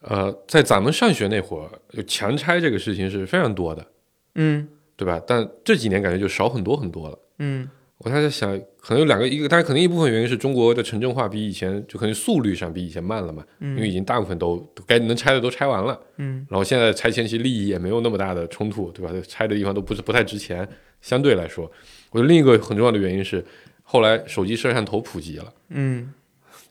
[0.00, 3.86] 呃，在咱们上学那会儿，就强拆这个事情是非常多的，
[4.34, 4.68] 嗯。
[4.96, 5.22] 对吧？
[5.26, 7.18] 但这几年感觉就少很多很多了。
[7.38, 7.66] 嗯
[8.02, 19.12] 我还在想，可能有两个，一个但是可能一部分原因是中国的城镇化比以前就可能速率上比以前慢了嘛，因为已经大部分都都该能拆的都拆完了，嗯然后现在拆迁其实利益也没有那么大的冲突，对吧？
[19.28, 20.66] 拆的地方都不是不太值钱，
[21.02, 21.70] 相对来说，
[22.10, 23.44] 我觉得另一个很重要的原因是，
[23.82, 26.10] 后来手机摄像头普及了，嗯，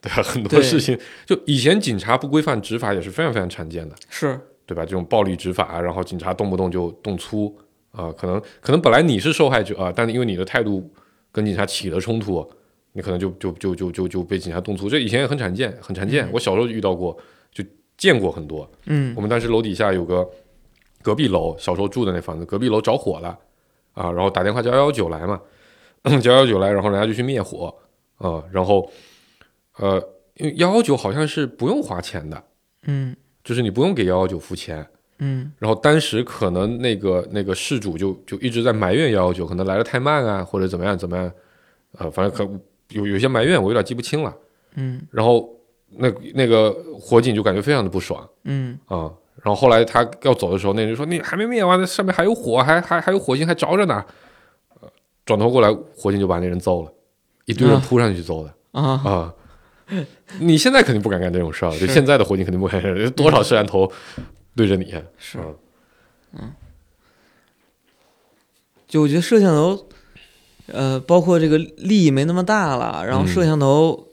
[0.00, 0.22] 对吧？
[0.24, 4.84] 很多事情就以前警察不规范执法也是非常非常常见的，是对吧？
[4.84, 7.56] 这种暴力执法，然后警察动不动就动粗
[7.92, 10.88] 啊、可能可能本来你是受害者啊、但是因为你的态度
[11.32, 12.48] 跟警察起了冲突，
[12.92, 16.28] 你可能就就就就就就被警察动粗，这以前也很常见，很常见。
[16.32, 17.16] 我小时候就遇到过，
[17.52, 17.64] 就
[17.96, 18.68] 见过很多。
[18.86, 20.28] 嗯我们当时楼底下有个
[21.02, 23.38] 隔壁楼，小时候住的那房子，隔壁楼着火了
[23.92, 25.40] 啊，然后打电话叫幺幺九来嘛，
[26.22, 27.74] 叫幺幺九来，然后人家就去灭火
[28.16, 28.90] 啊，然后
[29.76, 30.02] 呃，
[30.34, 32.44] 因为幺幺九好像是不用花钱的，
[32.86, 34.86] 嗯就是你不用给幺幺九付钱。
[35.20, 35.50] 嗯。
[35.58, 41.32] 然后当时可能那个那个事主就就一直在埋怨幺幺九，可能来的太慢啊，或者怎么样怎么样，
[41.98, 42.52] 呃，反正可
[42.90, 44.34] 有有些埋怨，我有点记不清了。
[44.74, 45.00] 嗯。
[45.10, 45.48] 然后
[45.96, 48.28] 那那个火警就感觉非常的不爽。
[48.44, 48.78] 嗯。
[48.86, 49.10] 啊，
[49.42, 54.04] 然后后来他要走的时候，那人说：“你还没灭完，那上面还有火，还还还有火星还着着呢。”
[54.80, 54.88] 呃
[55.26, 56.92] 转头过来，火警就把那人揍了，
[57.44, 57.82] 一堆人啊。
[57.86, 59.34] 扑上去揍的啊，啊。
[60.40, 63.90] 你现在肯定不敢干这种事儿，就现在的火警肯定不敢干，有多少摄像头
[64.60, 64.92] 对着你？
[65.16, 65.38] 是
[66.34, 66.52] 嗯
[68.86, 69.86] 就我觉得摄像头，
[70.66, 74.06] 呃，包括这个利益没那么大了，然后嗯摄像头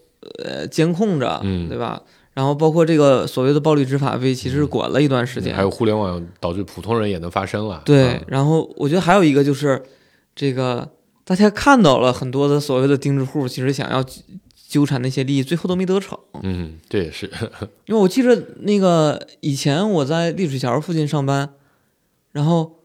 [0.46, 2.02] 呃监控着，嗯对吧？
[2.34, 7.82] 然后包括这个所谓的暴力执法被其实管了一段时间，还有互联网导致普通人也能发声了。
[7.84, 9.84] 对嗯，然后我觉得还有一个就是
[10.34, 10.88] 这个
[11.26, 14.06] 大家看到了很多的所谓的钉子户，其实想要
[14.68, 16.20] 纠纠缠那些利益，最后都没得逞。
[16.44, 17.26] 嗯，这也是，
[17.88, 21.50] 因为我记着那个以前我在立水桥附近上班，
[22.34, 22.80] 然后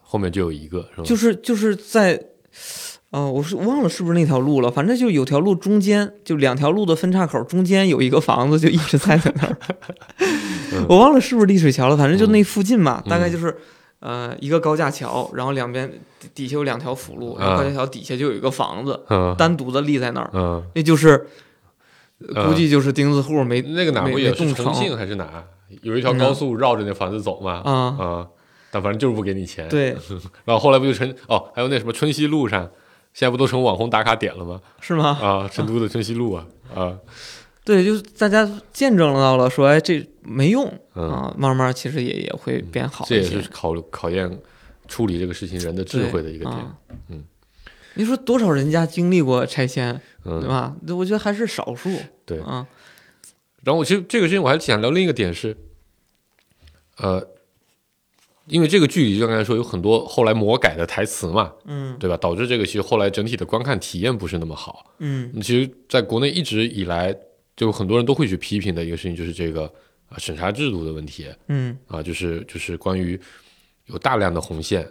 [0.00, 1.04] 后面就有一个是吧？
[1.04, 2.22] 就是就是在，
[3.10, 9.56] 呃，我是忘了是不是那条路了，反正就有条路中间，就两条路的分岔口中间有一个房子，就一直在在那儿。
[10.88, 13.56] 我忘了是不是立水桥了，反正就那附近嘛，嗯大概就是。
[14.00, 21.26] 呃，一个高架桥，然后两边底底下有两条辅路，然后啊高架桥底下就有一个房子，嗯单独的立在那儿，嗯，那就是
[22.28, 25.44] 嗯估计就是钉子户没那个哪没不也是重庆还是哪？
[25.82, 27.62] 有一条高速绕着那房子走嘛？
[27.64, 28.26] 啊，啊，
[28.70, 29.96] 但反正就是不给你钱。，对，
[30.44, 32.62] 然后后来不就成哦，还有那什么春熙路上，
[33.14, 34.60] 现在不都成网红打卡点了吗？
[34.80, 35.16] 是吗？
[35.22, 36.96] 啊，成都的春熙路啊，啊，
[37.64, 43.22] 对，就是大家见证到了，说哎这没用嗯，啊，慢慢其实也也会变好这也。
[43.22, 44.38] 是考考验
[44.88, 46.56] 处理这个事情人的智慧的一个点。
[46.56, 46.76] 啊
[47.08, 47.22] 嗯，
[47.94, 50.74] 你说多少人家经历过拆迁，对嗯，吧？
[50.88, 51.90] 我觉得还是少数。
[52.24, 52.66] 对啊，
[53.62, 55.56] 然后我其实这个事情我还想聊另一个点是，
[56.96, 57.28] 呃，
[58.46, 62.16] 因为这个剧里就刚才说有很多后来魔改的台词嘛，嗯对吧？
[62.16, 64.92] 导致这个其实后来整体的观看体验不是那么好。
[64.98, 67.14] 嗯其实，在国内一直以来，
[67.60, 69.70] 就很多人都会去批评的一个事情，就是这个
[70.08, 71.26] 啊审查制度的问题。
[71.48, 71.76] 嗯。
[71.86, 73.20] 啊，就是就是关于
[73.84, 74.90] 有大量的红线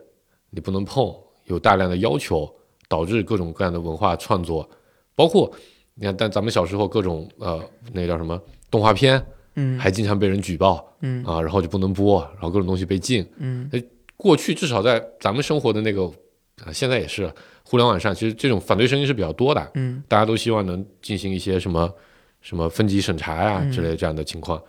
[0.51, 1.11] 你不能碰，
[1.45, 2.47] 有大量的要求，
[2.87, 4.69] 导致各种各样的文化创作，
[5.15, 5.51] 包括
[5.95, 7.59] 你看，但咱们小时候各种呃
[7.91, 8.39] 那叫什么
[8.69, 9.19] 动画片，
[9.55, 9.79] 嗯。
[9.79, 11.25] 还经常被人举报嗯。
[11.25, 13.27] 啊，然后就不能播，然后各种东西被禁。
[13.37, 13.67] 嗯。
[14.15, 16.03] 过去至少在咱们生活的那个
[16.63, 19.71] 啊，现在也是互联网上，其实这种反对声音是比较多的。
[19.73, 20.03] 嗯。
[20.07, 21.91] 大家都希望能进行一些什么
[22.41, 24.61] 什么分级审查呀、嗯之类这样的情况。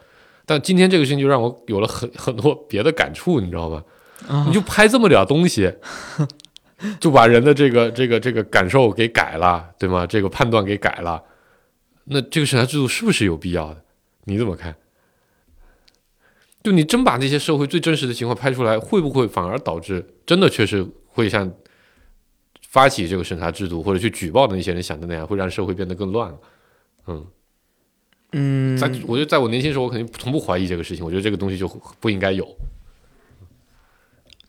[0.45, 3.85] 但今天这个事情就让我有了很很多别的感触，你知道吗？
[4.29, 5.73] 啊你就拍这么点东西，
[7.01, 10.07] 就把人的这个这个这个感受给改了，对吗？
[10.07, 11.23] 这个判断给改了，
[12.05, 13.83] 那这个审查制度是不是有必要的？
[14.25, 14.75] 你怎么看？
[16.63, 21.51] 就你真把那些社会最真实的情况拍出来，会不会反而导致真的确实会像
[22.69, 26.39] 发起这个审查制度或者去举报的那些人想的那样，会让社会变得更乱了？
[27.07, 27.27] 嗯，
[28.33, 31.69] 嗯，在我觉得在我年轻时候，我肯定从不怀疑这个事情，我觉得这个东西就
[31.99, 32.47] 不应该有。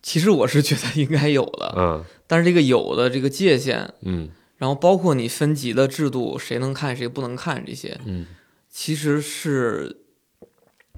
[0.01, 8.25] 其实我是觉得应该有的，嗯但是这个有的这个界限，嗯然后包括你分级的制度，谁能看谁不能看这些，嗯，
[8.69, 9.97] 其实是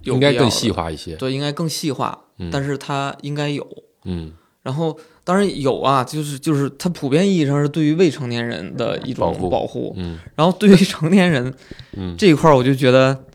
[0.02, 1.16] 有应该更细化一些。
[1.16, 3.66] 对，应该更细化，嗯但是它应该有。
[4.06, 4.34] 嗯
[4.64, 11.54] 然后当然有啊，就是就是它普遍意义上是对于未成年人的一种保护保护，嗯然后对于成年人
[11.92, 13.26] 嗯这一块儿，我就觉得，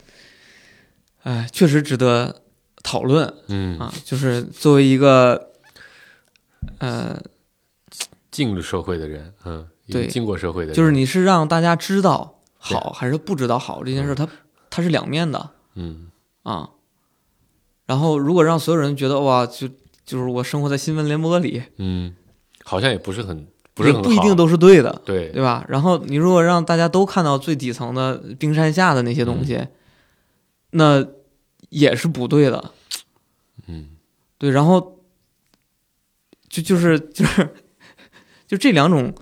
[1.23, 2.43] 哎，确实值得
[2.83, 3.93] 讨论嗯，啊。
[4.05, 5.51] 就是作为一个，
[6.79, 7.21] 呃，
[8.31, 14.27] 进入社会的人，嗯，已经对进过社会的人，就是你是让大家知道好还是不知道好这件事儿，它
[14.71, 16.09] 它是两面的嗯
[16.43, 16.71] 啊。
[17.85, 19.69] 然后如果让所有人觉得哇，就
[20.09, 22.17] 就是我生活在新闻联播里，嗯，
[22.65, 25.29] 好像也不是很不是很不一定都是对的，对。
[25.29, 25.63] 对吧？
[25.69, 29.69] 然后你如果让大家都看到最底层的冰山下的那些东西，
[30.71, 31.07] 那
[31.69, 32.73] 也是不对的。
[33.67, 33.91] 嗯。
[34.39, 34.99] 对，然后
[36.49, 37.55] 就就是就是
[38.47, 39.13] 就这两种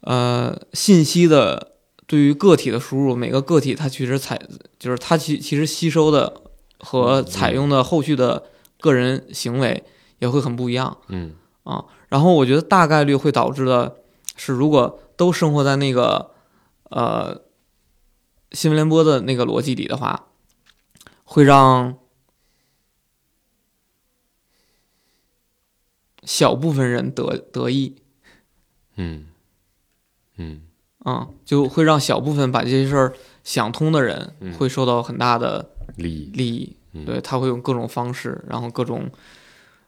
[0.00, 1.76] 呃信息的
[2.08, 4.40] 对于个体的输入，每个个体它其实采
[4.80, 6.42] 就是它其其实吸收的
[6.80, 8.42] 和采用的后续的
[8.80, 9.84] 个人行为
[10.24, 10.96] 也会很不一样。
[11.08, 13.96] 嗯啊，然后我觉得大概率会导致的
[14.36, 16.30] 是，如果都生活在那个
[16.90, 17.42] 呃
[18.52, 20.26] 新闻联播的那个逻辑里的话，
[21.24, 21.96] 会让
[26.22, 27.96] 小部分人得得意
[28.96, 29.26] 嗯
[30.36, 30.62] 嗯
[30.98, 36.76] 啊，就会让小部分把这些事儿想通的人嗯会受到很大的利益，利益。
[36.92, 39.10] 嗯对，他会用各种方式，然后各种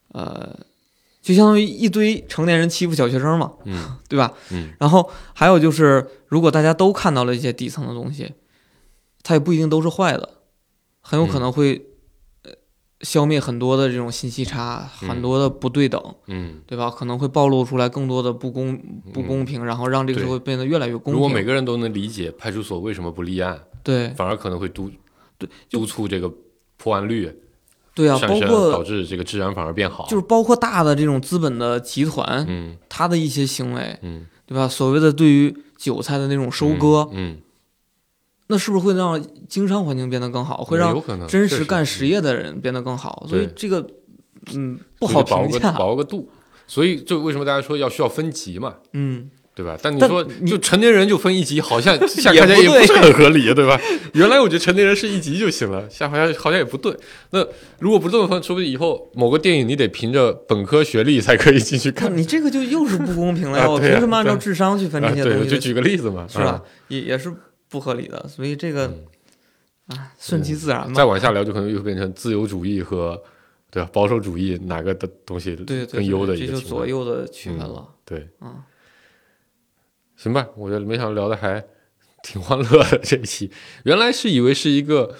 [0.08, 0.58] 呃，
[1.20, 3.52] 就相当于一堆成年人欺负小学生嘛。
[3.64, 4.32] 嗯对吧？
[4.52, 8.32] 嗯然后还有就是，如果大家都看到了一些底层的东西，
[9.22, 10.28] 它也不一定都是坏的，
[11.00, 11.84] 很有可能会，
[12.44, 12.52] 呃，
[13.00, 16.88] 消灭很多的这种信息差，嗯很多的不对等，嗯，对吧？
[16.88, 18.78] 可能会暴露出来更多的不公
[19.12, 21.14] 不公平，然后让这个社会变得越来越公平。
[21.14, 24.90] 如果每个人都能理解派出所为什么不立案，对反而可能会督
[25.36, 26.32] 对督促这个
[26.76, 27.36] 破案率
[27.96, 30.06] 对啊，包括导致这个治安反而变好。
[30.06, 34.68] 就是包括大的这种资本的集团，嗯它的一些行为，嗯，对吧？
[34.68, 37.38] 所谓的对于韭菜的那种收割，嗯，
[38.48, 39.18] 那是不是会让
[39.48, 43.24] 经商环境变得更好，会让有可能真实干实业的人变得更好？
[43.26, 43.86] 所以这个，
[44.54, 45.72] 嗯，不好评价。
[45.72, 46.28] 把握个度。
[46.68, 49.78] 所以就为什么大家说要需要分级嘛，嗯，对吧？
[49.80, 53.80] 但你说你就成年人就分一级，好像 下也不对看起来也不是很合理，对吧？
[54.12, 56.94] 原来我觉得成年人是一级就行了，下好像好像也不对。
[57.30, 57.42] 那
[57.78, 62.14] 如果不这么分，说不定以后某个电影你得凭着本科学历才可以进去看。
[62.14, 63.70] 你这个就又是不公平了 呀！
[63.70, 66.62] 我凭什么按照智商去分这些东西就举个例子嘛，是吧啊？？
[66.88, 67.32] 也也是
[67.70, 68.86] 不合理的，所以这个
[69.88, 71.06] 嗯啊，顺其自然嘛再。
[71.06, 73.18] 往下聊，就可能又变成自由主义和
[73.70, 75.56] 对吧保守主义哪个的东西
[75.90, 76.62] 更优的一个情况。
[76.68, 77.88] 左右的区分嗯了。
[78.04, 78.54] 对，啊，
[80.16, 81.64] 行吧，我觉得没想到聊的还
[82.22, 83.50] 挺欢乐的这一期。
[83.84, 85.16] 原来是以为是一个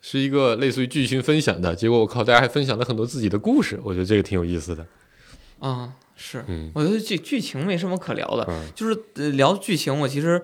[0.00, 4.86] 是一个类似于剧情分享的，结果我靠，大家还分享了很多自己的故事，我觉得这个挺有意思的。
[5.58, 10.42] 啊，是，嗯我觉得剧剧情没什么可聊的，嗯就是呃聊剧情，我其实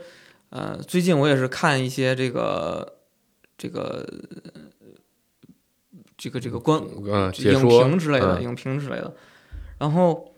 [0.51, 2.99] 呃最近我也是看一些这个
[3.57, 4.07] 这个
[4.53, 4.61] 呃
[6.19, 9.15] 这个这个观嗯，影评之类的，嗯影评之类的。
[9.79, 10.35] 然后，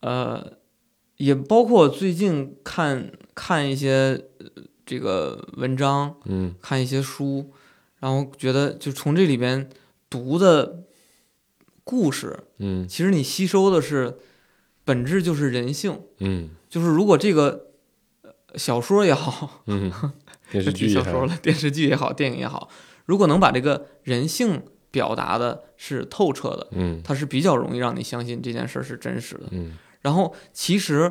[0.00, 0.52] 呃，
[1.16, 4.46] 也包括最近看看一些呃
[4.84, 6.54] 这个文章，嗯。
[6.60, 7.50] 看一些书，
[8.00, 9.68] 然后觉得就从这里边
[10.10, 10.84] 读的
[11.84, 12.86] 故事，嗯。
[12.88, 14.18] 其实你吸收的是
[14.84, 16.50] 本质就是人性，嗯。
[16.68, 17.66] 就是如果这个
[18.22, 19.92] 呃小说也好，嗯，
[20.50, 22.68] 电视剧小说了，电视剧也好，电影也好，
[23.04, 27.00] 如果能把这个人性表达的是透彻的，嗯。
[27.04, 29.44] 它是比较容易让你相信这件事儿是真实的。
[29.50, 31.10] 嗯然后，其实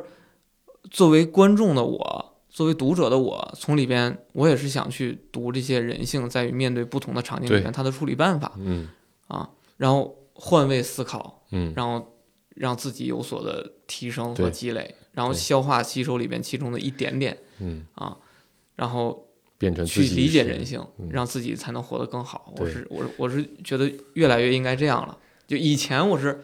[0.90, 8.90] 作为观众的我，作为读者的我，从里边我也是想去读这些人性在于面对不同的场景里面它的处理办法嗯。
[9.28, 11.74] 啊，然后换位思考，嗯。
[11.76, 12.18] 然后
[12.54, 18.18] 让自己有所的提升和积累，然后消化吸收里边其中的一点点嗯，啊，
[18.76, 21.08] 然后变成去理解人性，嗯。
[21.10, 22.54] 让自己才能活得更好。
[22.58, 25.18] 我是我是我是觉得越来越应该这样了。
[25.48, 26.44] 就以前我是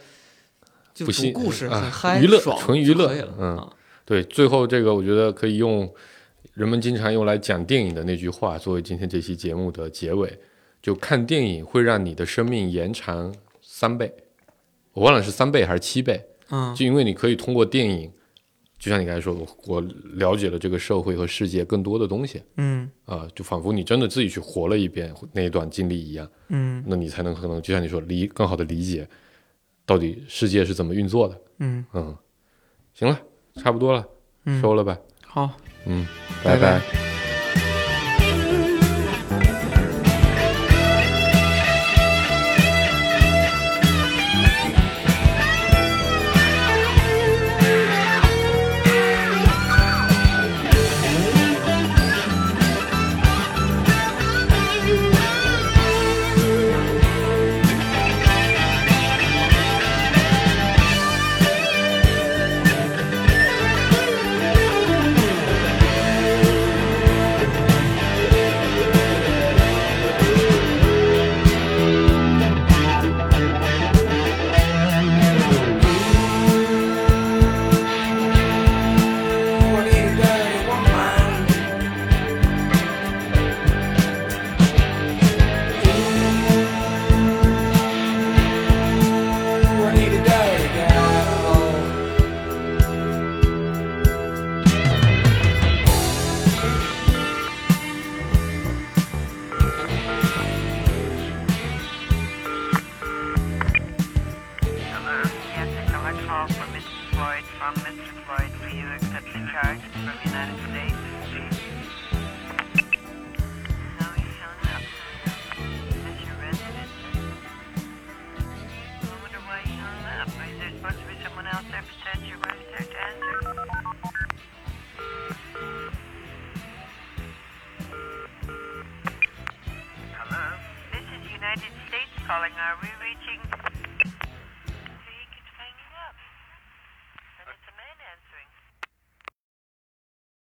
[0.98, 3.14] 就读不信故事啊很嗨，娱乐爽纯娱乐。
[3.38, 3.72] 嗯啊
[4.04, 5.88] 对，最后这个我觉得可以用
[6.54, 10.40] 人们经常用来讲电影的那句话作为今天这期节目的结尾，
[10.82, 14.12] 就看电影会让你的生命延长三倍，
[14.94, 16.20] 我忘了是三倍还是七倍，
[16.50, 18.10] 嗯就因为你可以通过电影，
[18.80, 19.82] 就像你刚才说的，我我
[20.14, 29.08] 了解了这个社会和世界更多的东西嗯啊、就仿佛你真的自己去活了一遍那一段经历一样，嗯那你才能可能就像你说理更好的理解
[29.88, 31.42] 到底世界是怎么运作的。
[31.58, 32.16] 嗯，嗯，
[32.94, 33.20] 行了，
[33.56, 34.06] 差不多了，
[34.46, 34.96] 嗯收了吧。
[35.26, 35.50] 好。
[35.86, 36.06] 嗯，
[36.44, 37.07] 拜拜拜